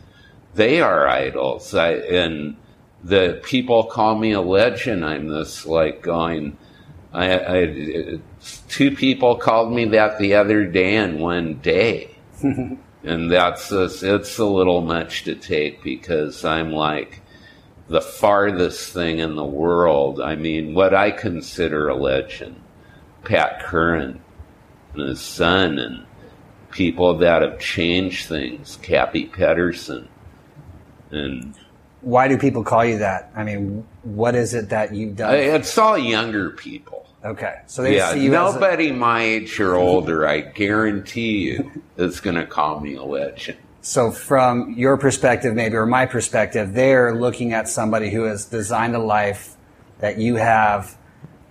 They 0.55 0.81
are 0.81 1.07
idols. 1.07 1.75
I, 1.75 1.93
and 1.93 2.57
the 3.05 3.41
people 3.45 3.85
call 3.85 4.17
me 4.19 4.33
a 4.33 4.41
legend. 4.41 5.05
I'm 5.05 5.29
this 5.29 5.67
like 5.67 6.03
going. 6.03 6.57
I, 7.15 7.61
I 7.61 8.19
two 8.69 8.91
people 8.91 9.37
called 9.37 9.73
me 9.73 9.85
that 9.87 10.19
the 10.19 10.35
other 10.35 10.67
day 10.67 10.97
in 10.97 11.21
one 11.21 11.55
day, 11.61 12.17
and 12.43 13.31
that's 13.31 13.71
it's 13.71 14.39
a 14.39 14.45
little 14.45 14.81
much 14.81 15.23
to 15.25 15.37
take 15.37 15.85
because 15.85 16.45
I'm 16.45 16.73
like 16.73 17.23
the 17.87 18.01
farthest 18.01 18.93
thing 18.93 19.21
in 19.21 19.37
the 19.37 19.45
world. 19.45 20.21
I 20.21 20.35
mean, 20.35 20.75
what 20.75 20.93
I 20.93 21.13
consider 21.13 21.89
a 21.89 21.95
legend, 21.95 22.61
Pat 23.23 23.63
Curren 23.63 24.21
and 24.95 25.09
his 25.09 25.21
son, 25.21 25.79
and 25.79 26.07
people 26.73 27.19
that 27.19 27.43
have 27.43 27.61
changed 27.61 28.27
things, 28.27 28.77
Cappy 28.83 29.27
Pedersen, 29.27 30.09
and. 31.11 31.55
Why 32.01 32.29
do 32.29 32.37
people 32.37 32.65
call 32.65 32.85
you 32.85 32.99
that? 32.99 33.33
I 33.35 33.45
mean, 33.45 33.87
what 34.03 34.35
is 34.35 34.53
it 34.53 34.69
that 34.69 34.95
you've 34.95 35.17
done? 35.17 35.35
It's 35.37 35.79
all 35.79 35.97
younger 35.97 36.51
people. 36.51 37.04
Okay, 37.25 37.61
so 37.67 37.83
they 37.83 37.97
yeah, 37.97 38.13
see 38.13 38.25
you 38.25 38.31
nobody 38.31 38.91
a- 38.91 38.93
my 38.93 39.23
age 39.23 39.59
or 39.59 39.77
older, 39.77 40.27
I 40.29 40.41
guarantee 40.43 41.39
you, 41.39 41.83
is 41.97 42.21
going 42.21 42.37
to 42.37 42.47
call 42.47 42.81
me 42.81 42.97
a 42.97 43.03
legend. 43.03 43.59
So 43.81 44.11
from 44.11 44.75
your 44.75 44.97
perspective, 44.97 45.55
maybe, 45.55 45.77
or 45.77 45.87
my 45.87 46.07
perspective, 46.07 46.73
they're 46.75 47.15
looking 47.15 47.53
at 47.53 47.69
somebody 47.69 48.11
who 48.11 48.25
has 48.25 48.47
designed 48.47 48.95
a 48.95 48.99
life 48.99 49.57
that 50.01 50.19
you 50.19 50.37
have 50.37 50.97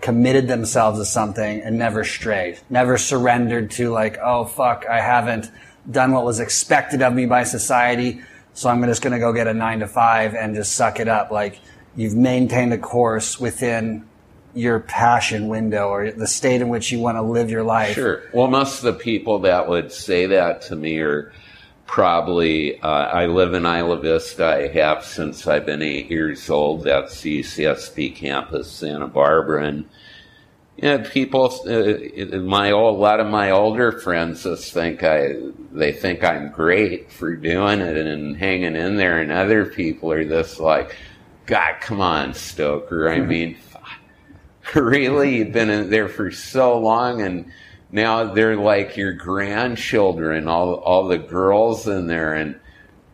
committed 0.02 0.48
themselves 0.48 1.00
to 1.00 1.06
something 1.06 1.62
and 1.62 1.78
never 1.78 2.04
strayed, 2.04 2.60
never 2.70 2.98
surrendered 2.98 3.72
to 3.72 3.90
like, 3.90 4.18
oh 4.22 4.46
fuck, 4.46 4.86
I 4.88 5.00
haven't 5.00 5.50
done 5.90 6.12
what 6.12 6.26
was 6.26 6.40
expected 6.40 7.02
of 7.02 7.14
me 7.14 7.26
by 7.26 7.44
society. 7.44 8.22
So 8.54 8.70
I'm 8.70 8.84
just 8.84 9.02
going 9.02 9.14
to 9.14 9.20
go 9.20 9.32
get 9.32 9.48
a 9.48 9.54
nine 9.54 9.80
to 9.80 9.88
five 9.88 10.36
and 10.36 10.56
just 10.56 10.74
suck 10.74 11.00
it 11.00 11.08
up. 11.08 11.32
Like 11.32 11.60
you've 11.96 12.16
maintained 12.16 12.74
a 12.74 12.78
course 12.78 13.40
within 13.40 14.08
your 14.54 14.80
passion 14.80 15.48
window 15.48 15.88
or 15.90 16.12
the 16.12 16.28
state 16.28 16.62
in 16.62 16.70
which 16.70 16.92
you 16.92 17.00
want 17.00 17.18
to 17.18 17.22
live 17.22 17.50
your 17.50 17.64
life. 17.64 17.96
Sure. 17.96 18.24
Well, 18.34 18.48
most 18.48 18.84
of 18.84 18.84
the 18.84 19.00
people 19.00 19.40
that 19.40 19.68
would 19.68 19.92
say 19.92 20.28
that 20.28 20.62
to 20.64 20.76
me 20.76 21.00
are 21.00 21.32
probably, 21.88 22.80
uh, 22.82 22.88
I 22.88 23.26
live 23.28 23.54
in 23.54 23.66
Isla 23.66 24.00
Vista. 24.00 24.46
I 24.46 24.68
have 24.68 25.04
since 25.04 25.48
I've 25.48 25.66
been 25.66 25.82
eight 25.82 26.10
years 26.10 26.50
old. 26.50 26.84
That's 26.84 27.22
the 27.22 27.42
UCSB 27.42 28.16
campus, 28.16 28.72
Santa 28.72 29.08
Barbara. 29.08 29.68
And, 29.68 29.86
you 30.78 30.84
know, 30.84 31.00
people, 31.00 31.52
uh, 31.68 32.38
my 32.38 32.72
old, 32.72 32.98
a 32.98 33.02
lot 33.02 33.20
of 33.20 33.28
my 33.28 33.52
older 33.52 33.92
friends 33.92 34.44
just 34.44 34.74
think 34.74 35.04
I, 35.04 35.36
they 35.72 35.94
think 35.94 36.24
I'm 36.24 36.52
great 36.52 37.12
for 37.12 37.36
doing 37.36 37.80
it 37.80 37.98
and 37.98 38.38
hanging 38.38 38.76
in 38.76 38.98
there. 38.98 39.20
And 39.20 39.32
other 39.32 39.66
people 39.66 40.12
are 40.12 40.26
just 40.26 40.60
like, 40.60 40.96
God, 41.46 41.76
come 41.82 42.02
on, 42.02 42.34
Stoker. 42.34 43.10
I 43.10 43.20
mean, 43.20 43.58
really? 44.80 45.38
You've 45.38 45.52
been 45.52 45.70
in 45.70 45.90
there 45.90 46.08
for 46.10 46.32
so 46.32 46.78
long 46.80 47.22
and, 47.22 47.52
now 47.94 48.34
they're 48.34 48.58
like 48.58 48.98
your 48.98 49.14
grandchildren, 49.14 50.48
all 50.48 50.74
all 50.78 51.08
the 51.08 51.20
girls 51.20 51.88
in 51.88 52.08
there, 52.08 52.34
and 52.34 52.60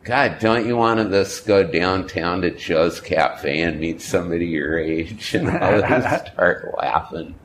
God, 0.06 0.40
don't 0.40 0.66
you 0.66 0.78
want 0.78 1.02
to 1.02 1.10
just 1.10 1.46
go 1.46 1.64
downtown 1.64 2.42
to 2.42 2.52
Joe's 2.52 3.02
Cafe 3.02 3.62
and 3.62 3.82
meet 3.82 4.02
somebody 4.02 4.48
your 4.48 4.80
age? 4.80 5.36
And 5.36 5.50
I'll 5.50 5.82
just 6.02 6.28
start 6.28 6.74
laughing. 6.78 7.36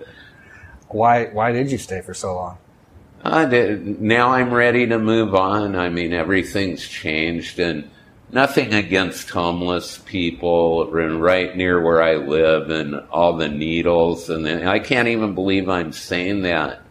Why 0.88 1.27
why 1.27 1.50
did 1.50 1.72
you 1.72 1.79
stay 1.79 2.03
for 2.03 2.14
so 2.14 2.37
long? 2.37 2.59
I 3.24 3.46
did. 3.46 4.00
Now 4.00 4.31
I'm 4.31 4.55
ready 4.55 4.87
to 4.87 4.98
move 5.00 5.35
on. 5.35 5.74
I 5.74 5.88
mean, 5.88 6.12
everything's 6.12 6.87
changed, 6.87 7.59
and 7.59 7.90
nothing 8.35 8.75
against 8.75 9.31
homeless 9.31 9.99
people 9.99 10.90
right 10.90 11.57
near 11.57 11.81
where 11.81 12.03
I 12.03 12.16
live, 12.16 12.68
and 12.68 12.97
all 13.11 13.37
the 13.37 13.49
needles, 13.49 14.29
and 14.29 14.47
I 14.68 14.81
can't 14.81 15.07
even 15.09 15.37
believe 15.37 15.68
I'm 15.68 15.92
saying 15.92 16.42
that 16.42 16.83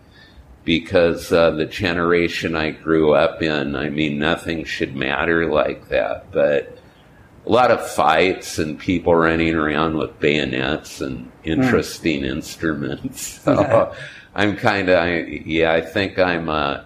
because 0.63 1.33
uh, 1.33 1.51
the 1.51 1.65
generation 1.65 2.55
I 2.55 2.71
grew 2.71 3.13
up 3.13 3.41
in, 3.41 3.75
I 3.75 3.89
mean, 3.89 4.17
nothing 4.17 4.63
should 4.63 4.95
matter 4.95 5.51
like 5.51 5.89
that. 5.89 6.31
But 6.31 6.77
a 7.45 7.49
lot 7.49 7.71
of 7.71 7.85
fights 7.91 8.57
and 8.57 8.79
people 8.79 9.13
running 9.13 9.53
around 9.53 9.97
with 9.97 10.17
bayonets 10.21 11.01
and 11.01 11.29
interesting 11.43 12.23
instruments. 12.23 13.41
So 13.53 13.93
I'm 14.33 14.55
kind 14.55 14.89
of, 14.89 15.27
yeah, 15.45 15.73
I 15.73 15.81
think 15.81 16.17
I'm 16.17 16.49
uh, 16.49 16.85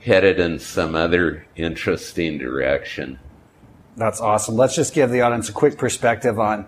headed 0.00 0.40
in 0.40 0.58
some 0.58 0.94
other 0.96 1.46
interesting 1.54 2.38
direction. 2.38 3.20
That's 3.96 4.20
awesome. 4.20 4.56
Let's 4.56 4.74
just 4.74 4.92
give 4.94 5.10
the 5.10 5.20
audience 5.20 5.48
a 5.48 5.52
quick 5.52 5.78
perspective 5.78 6.38
on 6.38 6.66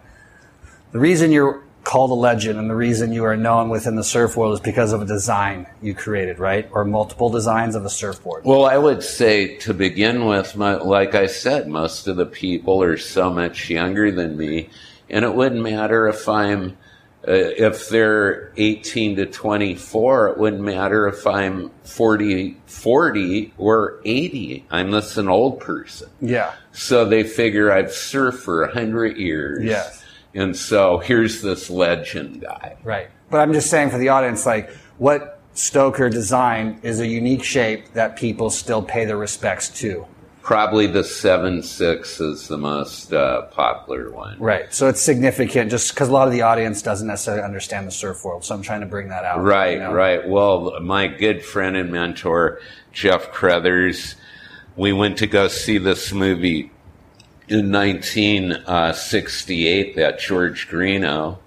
the 0.92 0.98
reason 0.98 1.32
you're 1.32 1.62
called 1.86 2.10
a 2.10 2.14
legend 2.14 2.58
and 2.58 2.68
the 2.68 2.74
reason 2.74 3.12
you 3.12 3.24
are 3.24 3.36
known 3.36 3.68
within 3.68 3.94
the 3.94 4.02
surf 4.02 4.36
world 4.36 4.54
is 4.54 4.60
because 4.60 4.92
of 4.92 5.02
a 5.02 5.04
design 5.04 5.66
you 5.80 5.94
created, 5.94 6.40
right? 6.40 6.68
Or 6.72 6.84
multiple 6.84 7.30
designs 7.30 7.76
of 7.76 7.84
a 7.84 7.90
surfboard. 7.90 8.44
Well, 8.44 8.64
I 8.64 8.76
would 8.76 9.04
say 9.04 9.56
to 9.58 9.72
begin 9.72 10.26
with, 10.26 10.56
my, 10.56 10.74
like 10.74 11.14
I 11.14 11.26
said, 11.26 11.68
most 11.68 12.08
of 12.08 12.16
the 12.16 12.26
people 12.26 12.82
are 12.82 12.96
so 12.96 13.30
much 13.30 13.70
younger 13.70 14.10
than 14.10 14.36
me, 14.36 14.68
and 15.08 15.24
it 15.24 15.32
wouldn't 15.32 15.62
matter 15.62 16.08
if 16.08 16.28
I'm 16.28 16.76
Uh, 17.26 17.32
if 17.32 17.88
they're 17.88 18.52
18 18.56 19.16
to 19.16 19.26
24, 19.26 20.28
it 20.28 20.38
wouldn't 20.38 20.62
matter 20.62 21.08
if 21.08 21.26
I'm 21.26 21.70
40, 21.82 22.56
40 22.66 23.52
or 23.58 24.00
80. 24.04 24.64
I'm 24.70 24.92
just 24.92 25.16
an 25.16 25.28
old 25.28 25.58
person. 25.58 26.08
Yeah. 26.20 26.54
So 26.72 27.04
they 27.04 27.24
figure 27.24 27.72
I've 27.72 27.86
surfed 27.86 28.34
for 28.34 28.60
100 28.66 29.16
years. 29.16 29.64
Yes. 29.64 30.04
And 30.34 30.56
so 30.56 30.98
here's 30.98 31.42
this 31.42 31.68
legend 31.68 32.42
guy. 32.42 32.76
Right. 32.84 33.08
But 33.30 33.38
I'm 33.38 33.52
just 33.52 33.70
saying 33.70 33.90
for 33.90 33.98
the 33.98 34.10
audience, 34.10 34.46
like 34.46 34.70
what 34.98 35.40
Stoker 35.54 36.08
designed 36.10 36.84
is 36.84 37.00
a 37.00 37.06
unique 37.06 37.42
shape 37.42 37.92
that 37.94 38.16
people 38.16 38.50
still 38.50 38.82
pay 38.82 39.04
their 39.04 39.16
respects 39.16 39.68
to. 39.80 40.06
Probably 40.46 40.86
the 40.86 41.02
7 41.02 41.60
6 41.60 42.20
is 42.20 42.46
the 42.46 42.56
most 42.56 43.12
uh, 43.12 43.46
popular 43.46 44.12
one. 44.12 44.38
Right. 44.38 44.72
So 44.72 44.86
it's 44.86 45.00
significant 45.00 45.72
just 45.72 45.92
because 45.92 46.08
a 46.08 46.12
lot 46.12 46.28
of 46.28 46.32
the 46.32 46.42
audience 46.42 46.82
doesn't 46.82 47.08
necessarily 47.08 47.42
understand 47.42 47.88
the 47.88 47.90
surf 47.90 48.24
world. 48.24 48.44
So 48.44 48.54
I'm 48.54 48.62
trying 48.62 48.82
to 48.82 48.86
bring 48.86 49.08
that 49.08 49.24
out. 49.24 49.42
Right, 49.42 49.72
you 49.72 49.80
know? 49.80 49.92
right. 49.92 50.28
Well, 50.28 50.78
my 50.80 51.08
good 51.08 51.44
friend 51.44 51.76
and 51.76 51.90
mentor, 51.90 52.60
Jeff 52.92 53.32
Crothers, 53.32 54.14
we 54.76 54.92
went 54.92 55.18
to 55.18 55.26
go 55.26 55.48
see 55.48 55.78
this 55.78 56.12
movie 56.12 56.70
in 57.48 57.72
1968 57.72 59.96
that 59.96 60.20
George 60.20 60.68
Greenough 60.68 61.38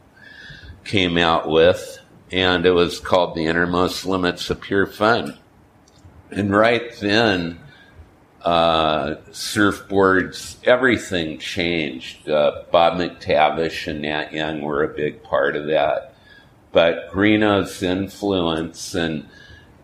came 0.83 1.17
out 1.17 1.49
with, 1.49 1.99
and 2.33 2.65
it 2.65 2.71
was 2.71 2.99
called 2.99 3.33
The 3.33 3.45
Innermost 3.45 4.05
Limits 4.05 4.49
of 4.49 4.59
Pure 4.59 4.87
Fun. 4.87 5.37
And 6.31 6.51
right 6.51 6.93
then, 6.99 7.61
uh, 8.43 9.15
surfboards, 9.31 10.57
everything 10.63 11.39
changed. 11.39 12.29
Uh, 12.29 12.63
Bob 12.71 12.97
McTavish 12.97 13.87
and 13.87 14.01
Nat 14.01 14.33
Young 14.33 14.61
were 14.61 14.83
a 14.83 14.93
big 14.93 15.23
part 15.23 15.55
of 15.55 15.67
that. 15.67 16.15
But 16.71 17.09
Greenough's 17.11 17.81
influence 17.81 18.93
and 18.93 19.27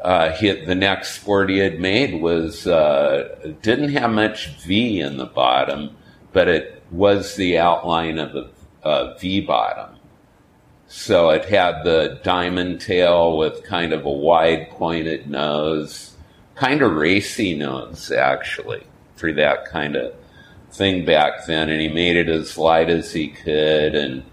uh, 0.02 0.32
he, 0.32 0.52
the 0.52 0.76
next 0.76 1.20
sport 1.20 1.50
he 1.50 1.58
had 1.58 1.80
made 1.80 2.22
was 2.22 2.68
uh, 2.68 3.54
didn't 3.62 3.90
have 3.90 4.12
much 4.12 4.50
V 4.62 5.00
in 5.00 5.18
the 5.18 5.26
bottom, 5.26 5.98
but 6.32 6.48
it 6.48 6.84
was 6.92 7.36
the 7.36 7.58
outline 7.58 8.20
of 8.20 8.36
a, 8.36 8.50
a 8.88 9.18
V 9.18 9.42
bottom. 9.42 9.96
So 10.88 11.32
it 11.32 11.46
had 11.46 11.84
the 11.84 12.20
diamond 12.24 12.82
tail 12.82 13.36
with 13.36 13.64
kind 13.64 13.94
of 13.94 14.06
a 14.06 14.12
wide 14.12 14.70
pointed 14.70 15.28
nose 15.28 16.15
kind 16.56 16.82
of 16.82 16.96
racy 16.96 17.56
notes 17.56 18.12
actually 18.12 18.84
for 19.16 19.32
that 19.34 19.66
kind 19.66 19.96
of 19.96 20.14
thing 20.72 21.06
back 21.06 21.46
then 21.46 21.70
and 21.70 21.80
he 21.80 21.88
made 21.88 22.16
it 22.16 22.30
as 22.30 22.58
light 22.58 22.90
as 22.90 23.14
he 23.14 23.28
could 23.28 23.96
and 23.96 24.24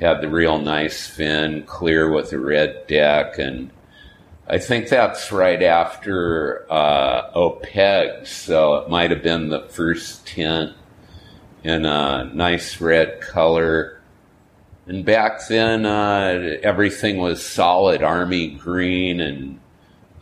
had 0.00 0.20
the 0.20 0.28
real 0.28 0.58
nice 0.58 1.06
fin 1.06 1.62
clear 1.64 2.10
with 2.10 2.32
a 2.32 2.38
red 2.38 2.86
deck 2.86 3.38
and 3.38 3.70
I 4.48 4.58
think 4.58 4.88
that's 4.88 5.32
right 5.32 5.60
after 5.60 6.70
uh, 6.70 7.32
OPEG, 7.32 8.28
so 8.28 8.76
it 8.76 8.88
might 8.88 9.10
have 9.10 9.22
been 9.22 9.48
the 9.48 9.62
first 9.62 10.24
tint 10.24 10.72
in 11.64 11.84
a 11.84 12.30
nice 12.32 12.80
red 12.80 13.20
color. 13.20 14.00
And 14.86 15.04
back 15.04 15.48
then, 15.48 15.84
uh, 15.84 16.58
everything 16.62 17.16
was 17.16 17.44
solid 17.44 18.04
army 18.04 18.50
green 18.50 19.20
and 19.20 19.58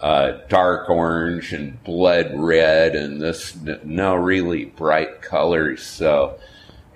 uh, 0.00 0.38
dark 0.48 0.90
orange 0.90 1.52
and 1.52 1.82
blood 1.84 2.30
red 2.34 2.94
and 2.94 3.20
this 3.20 3.56
no 3.84 4.14
really 4.14 4.66
bright 4.66 5.22
colors. 5.22 5.82
So 5.82 6.38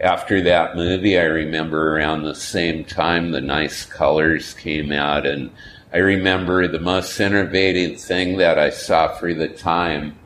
after 0.00 0.42
that 0.42 0.76
movie, 0.76 1.18
I 1.18 1.24
remember 1.24 1.96
around 1.96 2.22
the 2.22 2.34
same 2.34 2.84
time 2.84 3.30
the 3.30 3.40
nice 3.40 3.84
colors 3.84 4.54
came 4.54 4.92
out, 4.92 5.26
and 5.26 5.50
I 5.92 5.98
remember 5.98 6.68
the 6.68 6.78
most 6.78 7.18
innovating 7.18 7.96
thing 7.96 8.37
that 8.38 8.58
I 8.58 8.70
saw 8.70 9.14
for 9.14 9.34
the 9.34 9.48
time 9.48 10.16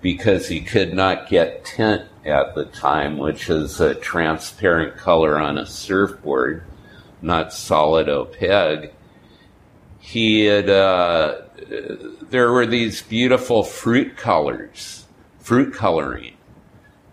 because 0.00 0.48
he 0.48 0.60
could 0.60 0.94
not 0.94 1.28
get 1.28 1.64
tint 1.64 2.04
at 2.24 2.54
the 2.54 2.64
time, 2.66 3.18
which 3.18 3.48
is 3.50 3.80
a 3.80 3.94
transparent 3.94 4.96
color 4.96 5.38
on 5.38 5.58
a 5.58 5.66
surfboard, 5.66 6.64
not 7.22 7.52
solid 7.52 8.08
opaque. 8.08 8.92
He 9.98 10.44
had 10.44 10.70
uh, 10.70 11.42
there 11.68 12.52
were 12.52 12.66
these 12.66 13.02
beautiful 13.02 13.62
fruit 13.62 14.16
colors, 14.16 15.06
fruit 15.38 15.74
coloring. 15.74 16.34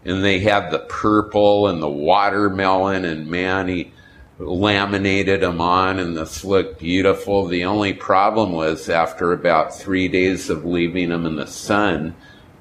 And 0.04 0.24
they 0.24 0.40
had 0.40 0.70
the 0.70 0.80
purple 0.80 1.68
and 1.68 1.82
the 1.82 1.90
watermelon, 1.90 3.06
and 3.06 3.28
man, 3.28 3.68
he 3.68 3.92
laminated 4.38 5.42
them 5.42 5.62
on, 5.62 6.00
and 6.00 6.16
this 6.16 6.44
looked 6.44 6.80
beautiful. 6.80 7.48
The 7.48 7.66
only 7.66 7.94
problem 7.94 8.52
was 8.52 8.90
after 8.90 9.32
about 9.32 9.76
three 9.76 10.08
days 10.08 10.50
of 10.50 10.66
leaving 10.66 11.10
them 11.10 11.26
in 11.26 11.36
the 11.36 11.48
sun, 11.48 12.16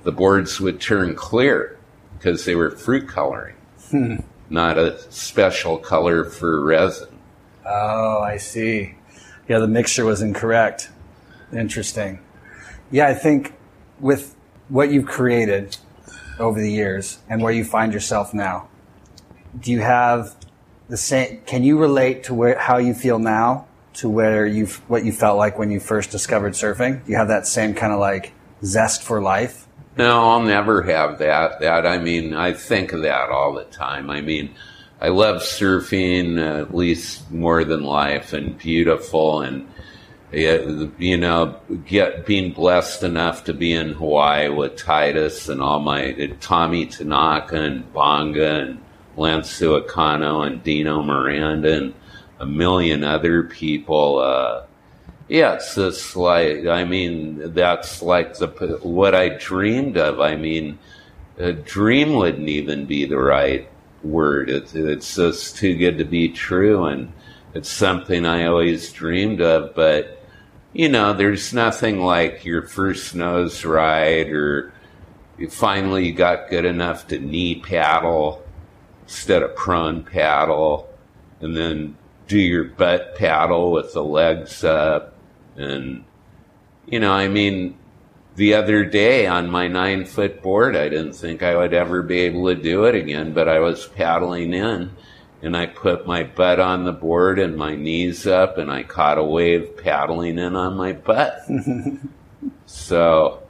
the 0.05 0.13
boards 0.13 0.61
would 0.61 0.81
turn 0.81 1.15
clear 1.15 1.79
because 2.17 2.45
they 2.45 2.55
were 2.55 2.71
fruit 2.71 3.09
coloring, 3.09 3.57
hmm. 3.91 4.17
not 4.49 4.79
a 4.79 4.99
special 5.11 5.79
color 5.79 6.25
for 6.25 6.65
resin. 6.65 7.19
Oh, 7.67 8.21
I 8.21 8.37
see. 8.37 8.95
Yeah, 9.49 9.59
the 9.59 9.69
mixture 9.69 10.05
was 10.05 10.23
incorrect. 10.23 10.91
Interesting. 11.55 12.21
Yeah, 12.91 13.09
I 13.09 13.15
think 13.15 13.55
with 14.01 14.35
what 14.69 14.91
you've 14.91 15.07
created 15.07 15.77
over 16.39 16.61
the 16.61 16.71
years 16.71 17.19
and 17.29 17.43
where 17.43 17.53
you 17.53 17.65
find 17.65 17.93
yourself 17.93 18.35
now, 18.35 18.69
do 19.59 19.71
you 19.71 19.81
have 19.81 20.35
the 20.89 20.97
same? 20.97 21.41
Can 21.47 21.63
you 21.63 21.79
relate 21.79 22.25
to 22.25 22.35
where 22.35 22.59
how 22.59 22.79
you 22.79 22.95
feel 22.95 23.19
now 23.19 23.67
to 23.95 24.09
where 24.09 24.47
you 24.47 24.67
what 24.89 25.05
you 25.05 25.13
felt 25.13 25.39
like 25.39 25.59
when 25.59 25.71
you 25.71 25.81
first 25.81 26.11
discovered 26.11 26.55
surfing? 26.55 27.05
Do 27.05 27.13
you 27.13 27.19
have 27.19 27.29
that 27.29 27.47
same 27.47 27.75
kind 27.75 27.93
of 27.93 28.01
like 28.01 28.33
zest 28.65 29.03
for 29.03 29.23
life? 29.23 29.67
No, 29.97 30.29
I'll 30.29 30.43
never 30.43 30.83
have 30.83 31.19
that. 31.19 31.61
That 31.61 31.87
I 31.87 31.99
mean, 31.99 32.35
I 32.35 32.53
think 32.53 32.93
of 32.93 33.03
that 33.03 33.31
all 33.31 33.55
the 33.55 33.65
time. 33.65 34.11
I 34.11 34.21
mean, 34.21 34.55
I 35.01 35.09
love 35.09 35.43
surfing 35.43 36.39
uh, 36.39 36.63
at 36.63 36.75
least 36.75 37.31
more 37.31 37.65
than 37.65 37.85
life 37.85 38.33
and 38.33 38.59
beautiful 38.59 39.43
and 39.43 39.69
you 40.35 41.17
know, 41.17 41.61
get 41.87 42.27
being 42.27 42.53
blessed 42.53 43.03
enough 43.03 43.45
to 43.45 43.55
be 43.55 43.73
in 43.73 43.93
Hawaii 43.93 44.49
with 44.49 44.77
Titus 44.77 45.49
and 45.49 45.61
all 45.61 45.81
my 45.81 46.13
Tommy 46.41 46.87
Tanaka 46.87 47.57
and 47.57 47.93
Bonga 47.93 48.61
and 48.61 48.81
Lance 49.17 49.61
Suakano 49.61 50.47
and 50.47 50.63
Dino 50.63 51.03
Miranda 51.03 51.77
and 51.77 51.95
a 52.41 52.47
million 52.47 53.05
other 53.05 53.45
people. 53.45 54.19
Uh, 54.19 54.65
yeah, 55.29 55.55
it's 55.55 55.75
just 55.75 56.17
like 56.17 56.67
I 56.67 56.85
mean, 56.85 57.55
that's 57.55 58.03
like 58.03 58.37
the 58.39 58.49
what 58.83 59.15
I 59.15 59.31
dreamed 59.31 59.97
of. 59.97 60.21
I 60.21 60.37
mean, 60.37 60.79
a 61.39 61.53
dream 61.53 62.15
wouldn't 62.15 62.49
even 62.49 62.87
be 62.87 63.05
the 63.05 63.19
right 63.19 63.69
word. 64.03 64.51
It's 64.51 64.75
it's 64.75 65.15
just 65.15 65.57
too 65.57 65.77
good 65.77 65.99
to 65.99 66.05
be 66.05 66.29
true, 66.29 66.85
and 66.87 67.13
it's 67.55 67.71
something 67.71 68.27
I 68.27 68.47
always 68.47 68.93
dreamed 68.93 69.41
of, 69.41 69.75
but 69.75 70.24
you 70.75 70.89
know, 70.89 71.13
there's 71.13 71.55
nothing 71.55 72.01
like 72.01 72.45
your 72.45 72.63
first 72.63 73.15
nose 73.15 73.65
ride 73.65 74.29
or 74.29 74.73
you 75.39 75.49
finally 75.49 76.11
got 76.11 76.51
good 76.51 76.65
enough 76.65 77.07
to 77.09 77.19
knee 77.19 77.61
paddle 77.61 78.45
instead 79.05 79.43
of 79.43 79.55
prone 79.55 80.03
paddle 80.03 80.93
and 81.41 81.57
then 81.57 81.97
do 82.27 82.39
your 82.39 82.65
butt 82.65 83.15
paddle 83.15 83.71
with 83.71 83.93
the 83.93 84.03
legs 84.03 84.65
up. 84.65 85.15
And, 85.57 86.05
you 86.87 86.99
know, 86.99 87.13
I 87.13 87.29
mean, 87.29 87.79
the 88.35 88.55
other 88.55 88.85
day 88.85 89.29
on 89.29 89.51
my 89.51 89.69
nine 89.69 90.05
foot 90.05 90.43
board, 90.43 90.75
I 90.75 90.89
didn't 90.89 91.13
think 91.13 91.45
I 91.45 91.57
would 91.57 91.73
ever 91.73 92.03
be 92.03 92.21
able 92.21 92.47
to 92.47 92.61
do 92.61 92.85
it 92.85 92.97
again, 92.97 93.33
but 93.33 93.49
I 93.49 93.61
was 93.61 93.87
paddling 93.87 94.53
in 94.53 94.91
and 95.45 95.55
I 95.55 95.67
put 95.67 96.07
my 96.07 96.23
butt 96.23 96.59
on 96.59 96.85
the 96.85 96.93
board 96.93 97.39
and 97.39 97.55
my 97.55 97.77
knees 97.77 98.27
up, 98.27 98.57
and 98.57 98.73
I 98.73 98.83
caught 98.83 99.19
a 99.19 99.23
wave 99.23 99.77
paddling 99.77 100.39
in 100.39 100.57
on 100.57 100.75
my 100.75 100.93
butt. 100.93 101.39
so, 102.67 103.43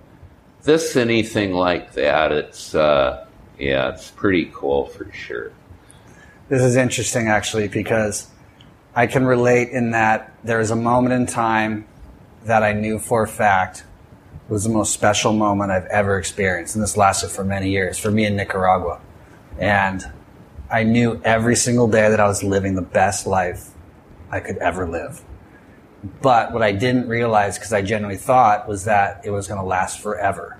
this 0.65 0.97
anything 0.97 1.53
like 1.53 1.93
that, 1.93 2.33
it's 2.33 2.75
uh, 2.75 3.27
yeah, 3.61 3.91
it's 3.91 4.11
pretty 4.11 4.51
cool 4.53 4.87
for 4.87 5.11
sure. 5.13 5.53
This 6.49 6.63
is 6.63 6.75
interesting, 6.75 7.29
actually, 7.29 7.69
because 7.69 8.27
I 8.97 9.07
can 9.07 9.25
relate 9.25 9.69
in 9.69 9.93
that 9.93 10.35
there 10.43 10.59
is 10.59 10.73
a 10.73 10.77
moment 10.77 11.15
in 11.15 11.27
time 11.27 11.87
that 12.45 12.65
I 12.65 12.73
knew 12.73 12.99
for 12.99 13.23
a 13.23 13.29
fact 13.29 13.85
was 14.49 14.65
the 14.65 14.71
most 14.71 14.93
special 14.93 15.33
moment 15.33 15.71
I've 15.71 15.87
ever 15.87 16.19
experienced. 16.19 16.75
And 16.75 16.83
this 16.83 16.97
lasted 16.97 17.31
for 17.31 17.45
many 17.45 17.71
years 17.71 17.99
for 17.99 18.11
me 18.11 18.27
in 18.27 18.35
Nicaragua. 18.35 19.01
And 19.59 20.05
I 20.71 20.83
knew 20.83 21.21
every 21.25 21.57
single 21.57 21.89
day 21.89 22.09
that 22.09 22.21
I 22.21 22.27
was 22.27 22.43
living 22.43 22.75
the 22.75 22.83
best 22.83 23.27
life 23.27 23.71
I 24.31 24.41
could 24.41 24.57
ever 24.59 24.89
live. 24.89 25.23
But 26.21 26.53
what 26.53 26.63
I 26.63 26.73
didn't 26.73 27.09
realize, 27.09 27.59
because 27.59 27.73
I 27.73 27.83
genuinely 27.83 28.19
thought, 28.19 28.69
was 28.69 28.85
that 28.85 29.23
it 29.25 29.31
was 29.31 29.47
going 29.47 29.61
to 29.61 29.67
last 29.67 30.01
forever. 30.01 30.59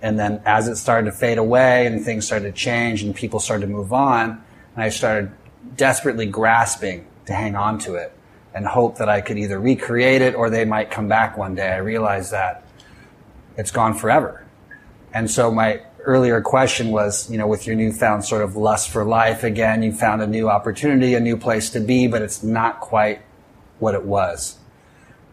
And 0.00 0.18
then 0.18 0.42
as 0.44 0.68
it 0.68 0.76
started 0.76 1.10
to 1.10 1.16
fade 1.16 1.38
away 1.38 1.86
and 1.86 2.04
things 2.04 2.26
started 2.26 2.54
to 2.54 2.60
change 2.60 3.02
and 3.02 3.14
people 3.14 3.40
started 3.40 3.66
to 3.66 3.72
move 3.72 3.92
on, 3.92 4.42
and 4.74 4.84
I 4.84 4.88
started 4.88 5.32
desperately 5.76 6.26
grasping 6.26 7.06
to 7.26 7.32
hang 7.32 7.56
on 7.56 7.78
to 7.80 7.94
it 7.96 8.12
and 8.54 8.66
hope 8.66 8.98
that 8.98 9.08
I 9.08 9.20
could 9.20 9.38
either 9.38 9.60
recreate 9.60 10.22
it 10.22 10.34
or 10.34 10.50
they 10.50 10.64
might 10.64 10.90
come 10.90 11.08
back 11.08 11.36
one 11.36 11.54
day. 11.54 11.68
I 11.68 11.78
realized 11.78 12.32
that 12.32 12.64
it's 13.56 13.70
gone 13.70 13.94
forever. 13.94 14.44
And 15.12 15.30
so 15.30 15.50
my 15.50 15.82
earlier 16.08 16.40
question 16.40 16.90
was, 16.90 17.30
you 17.30 17.36
know, 17.36 17.46
with 17.46 17.66
your 17.66 17.76
newfound 17.76 18.24
sort 18.24 18.42
of 18.42 18.56
lust 18.56 18.88
for 18.88 19.04
life 19.04 19.44
again, 19.44 19.82
you 19.82 19.92
found 19.92 20.22
a 20.22 20.26
new 20.26 20.48
opportunity, 20.48 21.14
a 21.14 21.20
new 21.20 21.36
place 21.36 21.68
to 21.70 21.80
be, 21.80 22.06
but 22.08 22.22
it's 22.22 22.42
not 22.42 22.80
quite 22.80 23.20
what 23.78 23.94
it 23.94 24.04
was. 24.04 24.56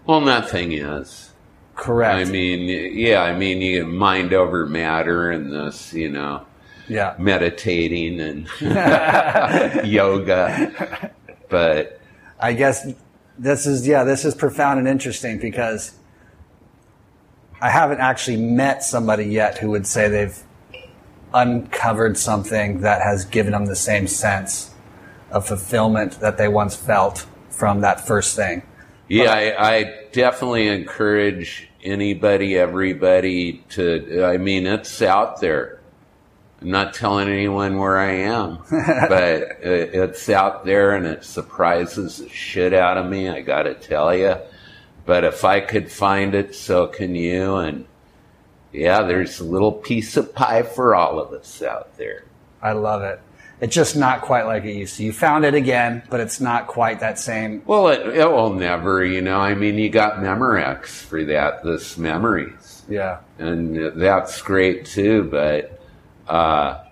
Well, 0.06 0.20
nothing 0.20 0.74
is. 0.74 1.32
Correct. 1.76 2.28
I 2.28 2.30
mean, 2.30 2.94
yeah, 2.94 3.22
I 3.24 3.38
mean, 3.38 3.62
you 3.62 3.84
get 3.84 3.88
mind 3.88 4.34
over 4.34 4.66
matter 4.66 5.32
and 5.32 5.52
this, 5.52 5.94
you 5.94 6.10
know, 6.10 6.46
yeah. 6.90 7.16
meditating 7.18 8.20
and 8.20 8.48
yoga. 9.88 11.12
But 11.50 12.02
I 12.38 12.52
guess 12.52 12.86
this 13.38 13.66
is, 13.66 13.88
yeah, 13.88 14.04
this 14.04 14.26
is 14.26 14.36
profound 14.36 14.80
and 14.80 14.90
interesting 14.90 15.40
because 15.40 15.94
I 17.62 17.70
haven't 17.70 18.02
actually 18.02 18.38
met 18.38 18.84
somebody 18.84 19.26
yet 19.26 19.58
who 19.58 19.72
would 19.72 19.88
say 19.88 20.10
they've 20.10 20.38
uncovered 21.34 22.18
something 22.18 22.82
that 22.82 23.02
has 23.02 23.26
given 23.26 23.52
them 23.52 23.66
the 23.66 23.76
same 23.76 24.08
sense 24.08 24.74
of 25.32 25.48
fulfillment 25.48 26.20
that 26.20 26.38
they 26.38 26.48
once 26.48 26.76
felt 26.76 27.26
from 27.50 27.82
that 27.82 28.06
first 28.06 28.36
thing. 28.36 28.62
Yeah, 29.08 29.34
I, 29.34 29.78
I 29.78 30.06
definitely 30.12 30.68
encourage 30.68 31.70
anybody, 31.84 32.58
everybody 32.58 33.64
to, 33.70 34.24
I 34.26 34.38
mean, 34.38 34.66
it's 34.66 35.02
out 35.02 35.42
there. 35.42 35.80
I'm 36.62 36.72
not 36.72 36.94
telling 36.94 37.28
anyone 37.28 37.78
where 37.78 37.98
I 37.98 38.12
am, 38.12 38.60
but 38.70 39.60
it's 39.62 40.30
out 40.30 40.66
there 40.66 40.96
and 40.96 41.06
it 41.06 41.24
surprises 41.24 42.18
the 42.18 42.30
shit 42.30 42.74
out 42.74 42.98
of 42.98 43.08
me, 43.08 43.30
I 43.30 43.42
gotta 43.42 43.76
tell 43.76 44.16
you. 44.16 44.38
But 45.06 45.24
if 45.24 45.46
I 45.46 45.60
could 45.60 45.92
find 45.92 46.34
it, 46.34 46.56
so 46.56 46.88
can 46.88 47.14
you. 47.14 47.58
And 47.58 47.86
yeah, 48.76 49.02
there's 49.04 49.40
a 49.40 49.44
little 49.44 49.72
piece 49.72 50.18
of 50.18 50.34
pie 50.34 50.64
for 50.64 50.96
all 50.96 51.20
of 51.20 51.34
us 51.34 51.62
out 51.62 51.98
there. 51.98 52.26
I 52.62 52.74
love 52.74 53.02
it. 53.04 53.20
It's 53.62 53.74
just 53.74 53.96
not 53.96 54.22
quite 54.22 54.46
like 54.46 54.66
it 54.66 54.76
used 54.76 54.98
to. 54.98 55.04
You 55.04 55.14
found 55.14 55.46
it 55.46 55.54
again, 55.54 56.04
but 56.10 56.20
it's 56.20 56.42
not 56.42 56.68
quite 56.68 57.00
that 57.00 57.18
same. 57.18 57.62
Well, 57.66 57.88
it, 57.88 58.06
it 58.16 58.30
will 58.30 58.54
never, 58.54 59.04
you 59.06 59.22
know. 59.22 59.40
I 59.40 59.56
mean, 59.56 59.78
you 59.78 59.90
got 59.90 60.16
Memorex 60.16 60.88
for 60.88 61.24
that, 61.24 61.64
this 61.64 61.98
memories. 61.98 62.84
Yeah. 62.90 63.20
And 63.40 64.00
that's 64.00 64.42
great 64.42 64.86
too, 64.86 65.24
but 65.24 65.80
uh, 66.28 66.84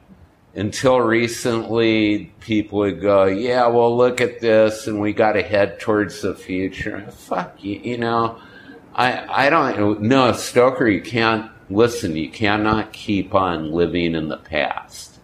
until 0.56 1.02
recently, 1.02 2.32
people 2.40 2.80
would 2.80 3.02
go, 3.02 3.26
"Yeah, 3.26 3.68
well, 3.68 3.96
look 3.96 4.22
at 4.22 4.40
this, 4.40 4.88
and 4.88 5.02
we 5.02 5.14
got 5.14 5.34
to 5.34 5.42
head 5.42 5.80
towards 5.80 6.22
the 6.22 6.36
future." 6.36 7.02
Fuck 7.12 7.64
you, 7.64 7.80
you 7.84 7.98
know. 7.98 8.40
I 8.96 9.48
I 9.48 9.50
don't 9.50 9.78
know 9.78 9.94
no 9.94 10.34
Stoker. 10.34 10.88
You 10.88 11.02
can't 11.02 11.50
listen. 11.74 12.16
You 12.16 12.30
cannot 12.30 12.94
keep 12.94 13.34
on 13.34 13.72
living 13.72 14.16
in 14.16 14.30
the 14.30 14.38
past. 14.38 15.20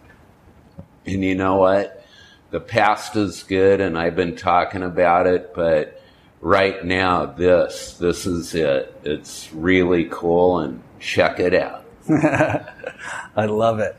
And 1.05 1.23
you 1.23 1.35
know 1.35 1.57
what? 1.57 2.05
The 2.51 2.59
past 2.59 3.15
is 3.15 3.43
good, 3.43 3.79
and 3.79 3.97
I've 3.97 4.15
been 4.15 4.35
talking 4.35 4.83
about 4.83 5.27
it, 5.27 5.53
but 5.53 6.01
right 6.41 6.83
now, 6.83 7.25
this 7.25 7.93
this 7.93 8.25
is 8.25 8.55
it. 8.55 8.99
It's 9.03 9.51
really 9.53 10.07
cool, 10.09 10.59
and 10.59 10.81
check 10.99 11.39
it 11.39 11.53
out. 11.53 11.85
I 13.35 13.45
love 13.45 13.79
it. 13.79 13.95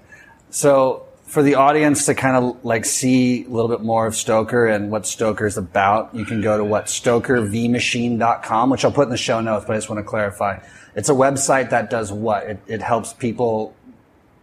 So 0.50 1.06
for 1.30 1.44
the 1.44 1.54
audience 1.54 2.06
to 2.06 2.14
kind 2.14 2.36
of 2.36 2.64
like 2.64 2.84
see 2.84 3.44
a 3.44 3.48
little 3.48 3.68
bit 3.68 3.82
more 3.82 4.04
of 4.06 4.16
Stoker 4.16 4.66
and 4.66 4.90
what 4.90 5.06
Stoker 5.06 5.46
is 5.46 5.56
about, 5.56 6.12
you 6.12 6.24
can 6.24 6.40
go 6.40 6.58
to 6.58 6.64
what 6.64 6.86
stokervmachine.com, 6.86 8.70
which 8.70 8.84
I'll 8.84 8.90
put 8.90 9.04
in 9.04 9.10
the 9.10 9.16
show 9.16 9.40
notes, 9.40 9.64
but 9.64 9.74
I 9.74 9.76
just 9.76 9.88
want 9.88 10.00
to 10.00 10.08
clarify. 10.08 10.58
It's 10.94 11.08
a 11.08 11.14
website 11.14 11.70
that 11.70 11.90
does 11.90 12.12
what? 12.12 12.44
It, 12.44 12.60
it 12.66 12.82
helps 12.82 13.12
people. 13.12 13.74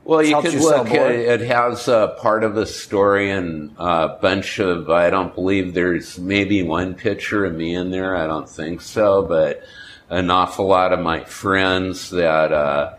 Well, 0.04 0.24
you 0.24 0.42
you 0.42 0.60
look. 0.62 0.90
It, 0.90 1.42
it 1.42 1.48
has 1.48 1.88
a 1.90 2.16
part 2.20 2.44
of 2.44 2.56
a 2.56 2.66
story 2.66 3.30
and 3.30 3.76
a 3.78 4.18
bunch 4.22 4.60
of. 4.60 4.90
I 4.90 5.10
don't 5.10 5.36
believe 5.36 5.74
there's 5.74 6.18
maybe 6.18 6.64
one 6.64 6.94
picture 6.96 7.46
of 7.46 7.54
me 7.54 7.76
in 7.76 7.92
there. 7.92 8.16
I 8.16 8.26
don't 8.28 8.50
think 8.50 8.82
so, 8.82 9.24
but 9.24 9.64
an 10.10 10.30
awful 10.32 10.68
lot 10.68 10.94
of 10.94 11.00
my 11.00 11.24
friends 11.26 12.12
that 12.12 12.54
uh, 12.54 12.96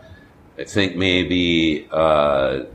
I 0.57 0.63
think 0.63 0.95
maybe 0.95 1.87
a 1.91 2.67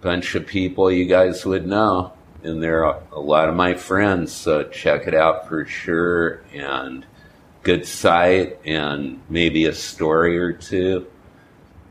bunch 0.00 0.34
of 0.34 0.46
people 0.46 0.92
you 0.92 1.06
guys 1.06 1.44
would 1.44 1.66
know. 1.66 2.12
And 2.42 2.62
there 2.62 2.86
are 2.86 3.02
a 3.12 3.20
lot 3.20 3.48
of 3.48 3.54
my 3.54 3.74
friends, 3.74 4.32
so 4.32 4.62
check 4.64 5.06
it 5.06 5.14
out 5.14 5.48
for 5.48 5.66
sure. 5.66 6.42
And 6.54 7.04
good 7.62 7.86
site 7.86 8.58
and 8.64 9.20
maybe 9.28 9.66
a 9.66 9.74
story 9.74 10.38
or 10.38 10.52
two. 10.52 11.06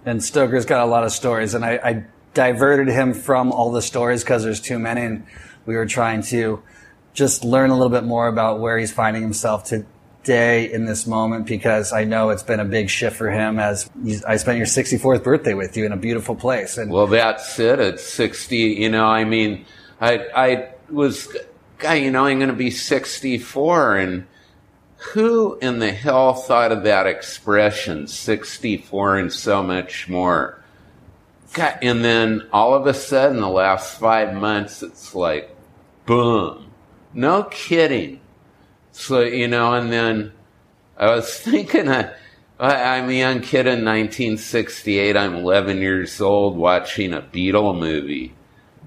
And 0.06 0.24
Stoker's 0.24 0.66
got 0.66 0.82
a 0.82 0.90
lot 0.90 1.04
of 1.04 1.12
stories, 1.12 1.54
and 1.54 1.64
I, 1.64 1.80
I 1.84 2.06
diverted 2.34 2.88
him 2.88 3.14
from 3.14 3.52
all 3.52 3.72
the 3.72 3.82
stories 3.82 4.24
because 4.24 4.44
there's 4.44 4.62
too 4.62 4.80
many, 4.80 5.02
and 5.02 5.26
we 5.66 5.76
were 5.76 5.86
trying 5.86 6.24
to 6.24 6.64
just 7.14 7.44
learn 7.44 7.70
a 7.70 7.74
little 7.74 7.90
bit 7.90 8.04
more 8.04 8.28
about 8.28 8.60
where 8.60 8.78
he's 8.78 8.92
finding 8.92 9.22
himself 9.22 9.66
today 9.66 10.72
in 10.72 10.86
this 10.86 11.06
moment 11.06 11.46
because 11.48 11.92
I 11.92 12.06
know 12.06 12.30
it's 12.30 12.44
been 12.44 12.60
a 12.60 12.66
big 12.66 12.90
shift 12.90 13.18
for 13.18 13.30
him 13.30 13.60
as 13.60 13.90
I 14.26 14.38
spent 14.38 14.58
your 14.58 14.68
64th 14.68 15.24
birthday 15.24 15.54
with 15.54 15.76
you 15.76 15.86
in 15.86 15.92
a 15.92 15.98
beautiful 15.98 16.36
place. 16.36 16.78
And 16.78 16.92
Well, 16.92 17.08
that's 17.08 17.60
it. 17.60 17.80
At 17.80 18.00
60, 18.00 18.56
you 18.56 18.90
know, 18.90 19.06
I 19.06 19.26
mean, 19.26 19.66
I, 20.00 20.26
I 20.36 20.70
was, 20.90 21.28
guy, 21.78 21.96
you 21.96 22.12
know, 22.12 22.26
I'm 22.26 22.38
going 22.38 22.50
to 22.50 22.56
be 22.56 22.72
64 22.72 23.98
and 23.98 24.28
who 25.00 25.58
in 25.62 25.80
the 25.80 25.92
hell 25.92 26.34
thought 26.34 26.72
of 26.72 26.84
that 26.84 27.08
expression, 27.08 28.08
64 28.08 29.18
and 29.18 29.32
so 29.34 29.64
much 29.64 30.10
more? 30.10 30.62
God, 31.54 31.80
and 31.82 32.04
then 32.04 32.48
all 32.54 32.74
of 32.76 32.86
a 32.86 32.94
sudden, 32.94 33.40
the 33.42 33.48
last 33.50 33.98
five 34.00 34.34
months, 34.36 34.84
it's 34.84 35.16
like, 35.16 35.56
boom. 36.06 36.68
No 37.14 37.44
kidding. 37.44 38.20
So, 38.92 39.22
you 39.22 39.48
know, 39.48 39.74
and 39.74 39.92
then 39.92 40.34
I 40.98 41.16
was 41.16 41.34
thinking, 41.40 41.90
I, 41.90 42.12
I- 42.60 42.98
I'm 42.98 43.10
a 43.10 43.14
young 43.14 43.40
kid 43.42 43.68
in 43.68 43.86
1968. 43.86 45.16
I'm 45.18 45.36
11 45.36 45.78
years 45.78 46.20
old 46.22 46.58
watching 46.58 47.14
a 47.14 47.22
Beatle 47.22 47.78
movie. 47.80 48.36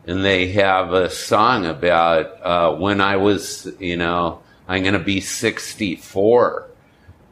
And 0.07 0.25
they 0.25 0.48
have 0.53 0.92
a 0.92 1.09
song 1.11 1.64
about 1.64 2.27
uh, 2.44 2.77
when 2.77 3.01
I 3.01 3.16
was, 3.16 3.68
you 3.81 3.96
know, 3.96 4.42
I'm 4.72 4.80
going 4.85 4.94
to 4.94 4.98
be 4.98 5.20
64. 5.20 6.66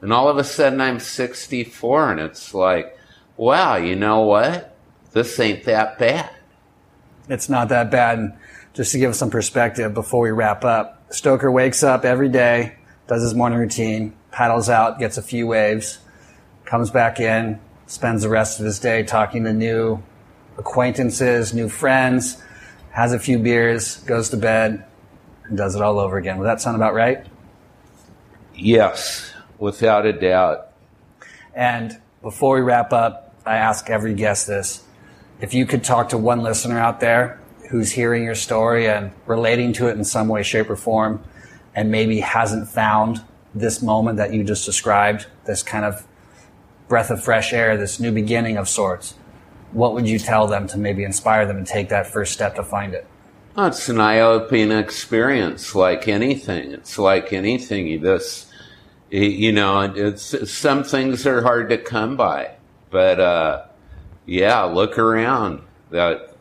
And 0.02 0.12
all 0.12 0.28
of 0.28 0.36
a 0.36 0.44
sudden 0.44 0.78
I'm 0.78 1.00
64 1.00 2.10
and 2.12 2.20
it's 2.20 2.52
like, 2.52 2.98
wow, 3.38 3.76
you 3.76 3.96
know 3.96 4.20
what? 4.20 4.76
This 5.12 5.40
ain't 5.40 5.64
that 5.64 5.98
bad. 5.98 6.30
it's 7.30 7.48
not 7.48 7.70
that 7.70 7.90
bad. 7.90 8.18
And 8.18 8.34
just 8.74 8.92
to 8.92 8.98
give 8.98 9.16
some 9.16 9.30
perspective 9.30 9.94
before 9.94 10.20
we 10.20 10.30
wrap 10.30 10.66
up, 10.66 11.14
Stoker 11.14 11.50
wakes 11.50 11.82
up 11.82 12.04
every 12.04 12.28
day, 12.28 12.76
does 13.06 13.22
his 13.22 13.34
morning 13.34 13.58
routine, 13.58 14.14
paddles 14.30 14.68
out, 14.68 14.98
gets 14.98 15.16
a 15.16 15.22
few 15.22 15.46
waves, 15.46 15.98
comes 16.66 16.90
back 16.90 17.20
in, 17.20 17.58
spends 17.86 18.22
the 18.22 18.28
rest 18.28 18.60
of 18.60 18.66
his 18.66 18.78
day 18.78 19.02
talking 19.02 19.44
to 19.44 19.52
new 19.54 20.02
acquaintances, 20.58 21.54
new 21.54 21.70
friends, 21.70 22.42
has 22.90 23.14
a 23.14 23.18
few 23.18 23.38
beers, 23.38 23.96
goes 24.02 24.28
to 24.28 24.36
bed, 24.36 24.84
and 25.44 25.56
does 25.56 25.74
it 25.74 25.80
all 25.80 25.98
over 25.98 26.18
again. 26.18 26.36
Would 26.38 26.46
that 26.46 26.60
sound 26.60 26.76
about 26.76 26.92
right? 26.92 27.26
Yes, 28.60 29.32
without 29.58 30.04
a 30.04 30.12
doubt. 30.12 30.68
And 31.54 31.98
before 32.22 32.56
we 32.56 32.60
wrap 32.60 32.92
up, 32.92 33.34
I 33.46 33.56
ask 33.56 33.88
every 33.88 34.14
guest 34.14 34.46
this. 34.46 34.84
If 35.40 35.54
you 35.54 35.64
could 35.64 35.82
talk 35.82 36.10
to 36.10 36.18
one 36.18 36.42
listener 36.42 36.78
out 36.78 37.00
there 37.00 37.40
who's 37.70 37.90
hearing 37.90 38.22
your 38.22 38.34
story 38.34 38.86
and 38.86 39.12
relating 39.26 39.72
to 39.74 39.88
it 39.88 39.96
in 39.96 40.04
some 40.04 40.28
way, 40.28 40.42
shape, 40.42 40.68
or 40.68 40.76
form, 40.76 41.24
and 41.74 41.90
maybe 41.90 42.20
hasn't 42.20 42.68
found 42.68 43.24
this 43.54 43.80
moment 43.80 44.18
that 44.18 44.34
you 44.34 44.44
just 44.44 44.66
described, 44.66 45.26
this 45.46 45.62
kind 45.62 45.84
of 45.84 46.06
breath 46.88 47.10
of 47.10 47.22
fresh 47.22 47.52
air, 47.52 47.76
this 47.76 47.98
new 47.98 48.12
beginning 48.12 48.56
of 48.56 48.68
sorts, 48.68 49.14
what 49.72 49.94
would 49.94 50.08
you 50.08 50.18
tell 50.18 50.46
them 50.46 50.66
to 50.66 50.76
maybe 50.76 51.04
inspire 51.04 51.46
them 51.46 51.56
and 51.56 51.66
take 51.66 51.88
that 51.88 52.06
first 52.06 52.32
step 52.32 52.56
to 52.56 52.62
find 52.62 52.92
it? 52.92 53.06
Well, 53.56 53.66
it's 53.66 53.88
an 53.88 54.00
eye-opening 54.00 54.72
experience, 54.72 55.74
like 55.74 56.08
anything. 56.08 56.72
It's 56.72 56.98
like 56.98 57.32
anything. 57.32 58.00
This, 58.02 58.49
you 59.10 59.52
know, 59.52 59.80
it's 59.80 60.50
some 60.50 60.84
things 60.84 61.26
are 61.26 61.42
hard 61.42 61.70
to 61.70 61.78
come 61.78 62.16
by, 62.16 62.52
but 62.90 63.18
uh, 63.18 63.64
yeah, 64.26 64.62
look 64.62 64.98
around. 64.98 65.62
That 65.90 66.36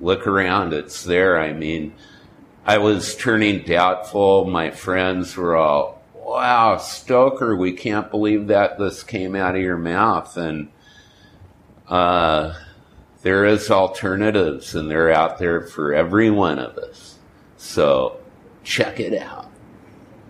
look 0.00 0.26
around. 0.26 0.74
It's 0.74 1.02
there. 1.04 1.38
I 1.38 1.52
mean, 1.52 1.94
I 2.66 2.78
was 2.78 3.16
turning 3.16 3.64
doubtful. 3.64 4.44
My 4.44 4.70
friends 4.70 5.36
were 5.36 5.56
all, 5.56 6.02
"Wow, 6.14 6.76
Stoker, 6.76 7.56
we 7.56 7.72
can't 7.72 8.10
believe 8.10 8.48
that 8.48 8.78
this 8.78 9.02
came 9.02 9.34
out 9.34 9.56
of 9.56 9.62
your 9.62 9.78
mouth." 9.78 10.36
And 10.36 10.68
uh, 11.88 12.54
there 13.22 13.46
is 13.46 13.70
alternatives, 13.70 14.74
and 14.74 14.90
they're 14.90 15.10
out 15.10 15.38
there 15.38 15.62
for 15.62 15.94
every 15.94 16.30
one 16.30 16.58
of 16.58 16.76
us. 16.76 17.18
So 17.56 18.18
check 18.62 19.00
it 19.00 19.14
out. 19.14 19.43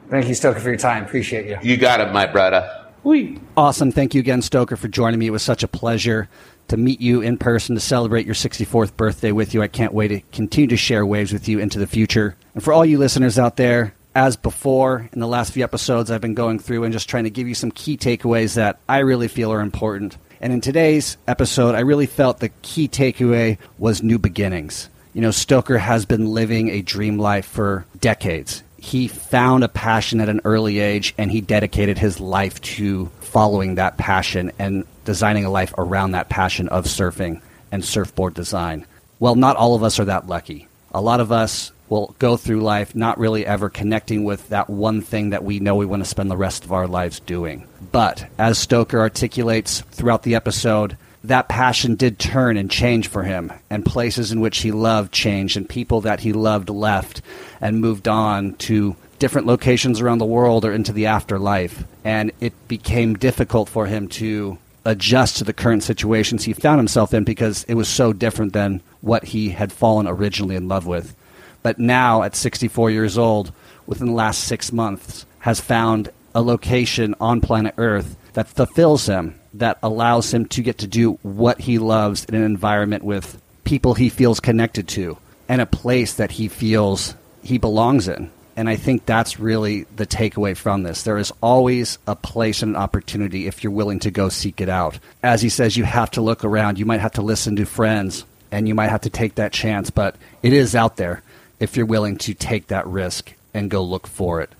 Thank 0.08 0.28
you, 0.28 0.34
Stoker, 0.34 0.60
for 0.60 0.68
your 0.68 0.78
time. 0.78 1.04
Appreciate 1.04 1.46
you. 1.46 1.58
You 1.62 1.76
got 1.76 2.00
it, 2.00 2.12
my 2.12 2.26
brother. 2.26 2.84
Whee. 3.02 3.38
Awesome. 3.56 3.92
Thank 3.92 4.14
you 4.14 4.20
again, 4.20 4.42
Stoker, 4.42 4.76
for 4.76 4.88
joining 4.88 5.18
me. 5.18 5.26
It 5.26 5.30
was 5.30 5.42
such 5.42 5.62
a 5.62 5.68
pleasure 5.68 6.28
to 6.68 6.76
meet 6.76 7.00
you 7.00 7.20
in 7.20 7.36
person 7.36 7.74
to 7.74 7.80
celebrate 7.80 8.24
your 8.24 8.34
64th 8.34 8.96
birthday 8.96 9.32
with 9.32 9.52
you. 9.52 9.62
I 9.62 9.68
can't 9.68 9.92
wait 9.92 10.08
to 10.08 10.20
continue 10.32 10.68
to 10.68 10.76
share 10.76 11.04
waves 11.04 11.32
with 11.32 11.48
you 11.48 11.58
into 11.58 11.78
the 11.78 11.86
future. 11.86 12.36
And 12.54 12.62
for 12.62 12.72
all 12.72 12.84
you 12.84 12.98
listeners 12.98 13.38
out 13.38 13.56
there, 13.56 13.94
as 14.14 14.36
before 14.36 15.08
in 15.12 15.20
the 15.20 15.26
last 15.26 15.52
few 15.52 15.64
episodes, 15.64 16.10
I've 16.10 16.20
been 16.20 16.34
going 16.34 16.58
through 16.58 16.84
and 16.84 16.92
just 16.92 17.08
trying 17.08 17.24
to 17.24 17.30
give 17.30 17.48
you 17.48 17.54
some 17.54 17.70
key 17.70 17.96
takeaways 17.96 18.54
that 18.54 18.78
I 18.88 18.98
really 19.00 19.28
feel 19.28 19.52
are 19.52 19.60
important. 19.60 20.16
And 20.40 20.52
in 20.52 20.60
today's 20.60 21.16
episode, 21.28 21.74
I 21.74 21.80
really 21.80 22.06
felt 22.06 22.40
the 22.40 22.50
key 22.62 22.88
takeaway 22.88 23.58
was 23.78 24.02
new 24.02 24.18
beginnings. 24.18 24.88
You 25.12 25.20
know, 25.20 25.30
Stoker 25.30 25.78
has 25.78 26.06
been 26.06 26.26
living 26.26 26.70
a 26.70 26.82
dream 26.82 27.18
life 27.18 27.46
for 27.46 27.86
decades. 28.00 28.63
He 28.84 29.08
found 29.08 29.64
a 29.64 29.68
passion 29.68 30.20
at 30.20 30.28
an 30.28 30.42
early 30.44 30.78
age 30.78 31.14
and 31.16 31.30
he 31.30 31.40
dedicated 31.40 31.96
his 31.96 32.20
life 32.20 32.60
to 32.60 33.06
following 33.20 33.76
that 33.76 33.96
passion 33.96 34.52
and 34.58 34.84
designing 35.06 35.46
a 35.46 35.50
life 35.50 35.72
around 35.78 36.10
that 36.10 36.28
passion 36.28 36.68
of 36.68 36.84
surfing 36.84 37.40
and 37.72 37.82
surfboard 37.82 38.34
design. 38.34 38.84
Well, 39.18 39.36
not 39.36 39.56
all 39.56 39.74
of 39.74 39.82
us 39.82 39.98
are 39.98 40.04
that 40.04 40.26
lucky. 40.26 40.68
A 40.92 41.00
lot 41.00 41.20
of 41.20 41.32
us 41.32 41.72
will 41.88 42.14
go 42.18 42.36
through 42.36 42.60
life 42.60 42.94
not 42.94 43.18
really 43.18 43.46
ever 43.46 43.70
connecting 43.70 44.22
with 44.22 44.50
that 44.50 44.68
one 44.68 45.00
thing 45.00 45.30
that 45.30 45.44
we 45.44 45.60
know 45.60 45.76
we 45.76 45.86
want 45.86 46.04
to 46.04 46.08
spend 46.08 46.30
the 46.30 46.36
rest 46.36 46.62
of 46.62 46.72
our 46.72 46.86
lives 46.86 47.20
doing. 47.20 47.66
But 47.90 48.26
as 48.36 48.58
Stoker 48.58 49.00
articulates 49.00 49.80
throughout 49.92 50.24
the 50.24 50.34
episode, 50.34 50.98
that 51.24 51.48
passion 51.48 51.94
did 51.94 52.18
turn 52.18 52.56
and 52.56 52.70
change 52.70 53.08
for 53.08 53.22
him, 53.22 53.52
and 53.70 53.84
places 53.84 54.32
in 54.32 54.40
which 54.40 54.58
he 54.58 54.70
loved 54.70 55.12
changed, 55.12 55.56
and 55.56 55.68
people 55.68 56.00
that 56.02 56.20
he 56.20 56.32
loved 56.32 56.70
left 56.70 57.22
and 57.60 57.80
moved 57.80 58.08
on 58.08 58.54
to 58.54 58.96
different 59.18 59.46
locations 59.46 60.00
around 60.00 60.18
the 60.18 60.24
world 60.24 60.64
or 60.64 60.72
into 60.72 60.92
the 60.92 61.06
afterlife. 61.06 61.84
And 62.04 62.30
it 62.40 62.52
became 62.68 63.14
difficult 63.14 63.68
for 63.68 63.86
him 63.86 64.08
to 64.08 64.58
adjust 64.84 65.38
to 65.38 65.44
the 65.44 65.52
current 65.52 65.82
situations 65.82 66.44
he 66.44 66.52
found 66.52 66.78
himself 66.78 67.14
in 67.14 67.24
because 67.24 67.64
it 67.64 67.74
was 67.74 67.88
so 67.88 68.12
different 68.12 68.52
than 68.52 68.82
what 69.00 69.24
he 69.24 69.48
had 69.48 69.72
fallen 69.72 70.06
originally 70.06 70.56
in 70.56 70.68
love 70.68 70.86
with 70.86 71.16
but 71.64 71.78
now 71.78 72.22
at 72.22 72.36
64 72.36 72.90
years 72.90 73.16
old, 73.16 73.50
within 73.86 74.08
the 74.08 74.12
last 74.12 74.44
six 74.44 74.70
months, 74.70 75.24
has 75.40 75.60
found 75.60 76.10
a 76.34 76.42
location 76.42 77.14
on 77.20 77.40
planet 77.40 77.74
Earth 77.78 78.16
that 78.34 78.48
fulfills 78.48 79.06
him, 79.06 79.38
that 79.54 79.78
allows 79.82 80.32
him 80.34 80.46
to 80.46 80.62
get 80.62 80.78
to 80.78 80.86
do 80.86 81.12
what 81.22 81.60
he 81.60 81.78
loves 81.78 82.24
in 82.24 82.34
an 82.34 82.42
environment 82.42 83.04
with 83.04 83.40
people 83.64 83.94
he 83.94 84.08
feels 84.08 84.40
connected 84.40 84.88
to 84.88 85.16
and 85.48 85.60
a 85.60 85.66
place 85.66 86.14
that 86.14 86.32
he 86.32 86.48
feels 86.48 87.14
he 87.42 87.58
belongs 87.58 88.08
in. 88.08 88.30
And 88.56 88.68
I 88.68 88.76
think 88.76 89.04
that's 89.04 89.40
really 89.40 89.82
the 89.96 90.06
takeaway 90.06 90.56
from 90.56 90.84
this. 90.84 91.02
There 91.02 91.18
is 91.18 91.32
always 91.40 91.98
a 92.06 92.14
place 92.14 92.62
and 92.62 92.76
an 92.76 92.82
opportunity 92.82 93.46
if 93.46 93.64
you're 93.64 93.72
willing 93.72 93.98
to 94.00 94.10
go 94.10 94.28
seek 94.28 94.60
it 94.60 94.68
out. 94.68 94.98
As 95.22 95.42
he 95.42 95.48
says, 95.48 95.76
you 95.76 95.84
have 95.84 96.12
to 96.12 96.22
look 96.22 96.44
around. 96.44 96.78
You 96.78 96.86
might 96.86 97.00
have 97.00 97.12
to 97.12 97.22
listen 97.22 97.56
to 97.56 97.64
friends 97.64 98.24
and 98.52 98.68
you 98.68 98.74
might 98.74 98.90
have 98.90 99.00
to 99.02 99.10
take 99.10 99.34
that 99.36 99.52
chance, 99.52 99.90
but 99.90 100.14
it 100.42 100.52
is 100.52 100.76
out 100.76 100.96
there 100.96 101.22
if 101.58 101.76
you're 101.76 101.86
willing 101.86 102.16
to 102.18 102.34
take 102.34 102.68
that 102.68 102.86
risk 102.86 103.34
and 103.52 103.70
go 103.70 103.82
look 103.82 104.06
for 104.06 104.40
it. 104.40 104.52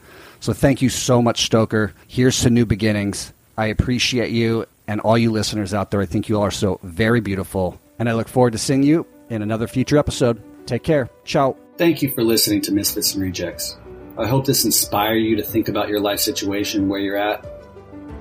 So 0.45 0.53
thank 0.53 0.83
you 0.83 0.91
so 0.91 1.23
much, 1.23 1.47
Stoker. 1.47 1.95
Here's 2.07 2.43
to 2.43 2.51
new 2.51 2.67
beginnings. 2.67 3.33
I 3.57 3.69
appreciate 3.69 4.31
you 4.31 4.67
and 4.87 5.01
all 5.01 5.17
you 5.17 5.33
listeners 5.33 5.73
out 5.73 5.91
there. 5.91 6.03
I 6.03 6.05
think 6.05 6.29
you 6.29 6.37
all 6.37 6.43
are 6.43 6.51
so 6.51 6.79
very 6.83 7.23
beautiful. 7.23 7.81
And 7.99 8.11
I 8.11 8.13
look 8.13 8.29
forward 8.29 8.53
to 8.53 8.59
seeing 8.59 8.83
you 8.83 9.07
in 9.31 9.41
another 9.41 9.67
future 9.67 9.97
episode. 9.97 10.43
Take 10.67 10.83
care. 10.83 11.09
Ciao. 11.25 11.57
Thank 11.79 12.03
you 12.03 12.11
for 12.11 12.23
listening 12.23 12.61
to 12.61 12.73
Misfits 12.73 13.15
and 13.15 13.23
Rejects. 13.23 13.79
I 14.19 14.27
hope 14.27 14.45
this 14.45 14.67
inspire 14.67 15.15
you 15.15 15.35
to 15.37 15.43
think 15.43 15.71
about 15.71 15.89
your 15.89 16.01
life 16.01 16.21
situation, 16.21 16.91
where 16.91 17.01
you're 17.01 17.17
at, 17.17 17.43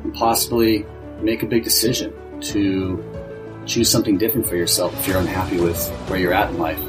and 0.05 0.13
possibly 0.13 0.85
make 1.19 1.43
a 1.43 1.45
big 1.45 1.65
decision 1.65 2.13
to 2.39 3.03
choose 3.65 3.91
something 3.91 4.17
different 4.17 4.47
for 4.47 4.55
yourself 4.55 4.97
if 4.97 5.09
you're 5.09 5.19
unhappy 5.19 5.59
with 5.59 5.89
where 6.07 6.21
you're 6.21 6.33
at 6.33 6.51
in 6.51 6.57
life. 6.57 6.79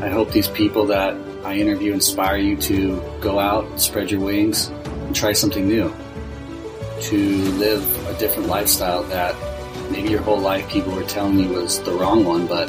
I 0.00 0.08
hope 0.08 0.32
these 0.32 0.48
people 0.48 0.86
that 0.86 1.25
I 1.46 1.54
interview 1.58 1.92
inspire 1.92 2.38
you 2.38 2.56
to 2.62 3.00
go 3.20 3.38
out, 3.38 3.80
spread 3.80 4.10
your 4.10 4.20
wings, 4.20 4.66
and 4.66 5.14
try 5.14 5.32
something 5.32 5.68
new. 5.68 5.94
To 7.02 7.16
live 7.52 8.08
a 8.08 8.18
different 8.18 8.48
lifestyle 8.48 9.04
that 9.04 9.36
maybe 9.92 10.08
your 10.08 10.22
whole 10.22 10.40
life 10.40 10.68
people 10.68 10.92
were 10.92 11.04
telling 11.04 11.38
you 11.38 11.50
was 11.50 11.80
the 11.82 11.92
wrong 11.92 12.24
one, 12.24 12.48
but 12.48 12.68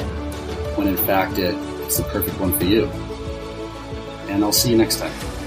when 0.76 0.86
in 0.86 0.96
fact 0.96 1.38
it, 1.38 1.56
it's 1.82 1.96
the 1.96 2.04
perfect 2.04 2.38
one 2.38 2.56
for 2.56 2.66
you. 2.66 2.84
And 4.28 4.44
I'll 4.44 4.52
see 4.52 4.70
you 4.70 4.76
next 4.76 5.00
time. 5.00 5.37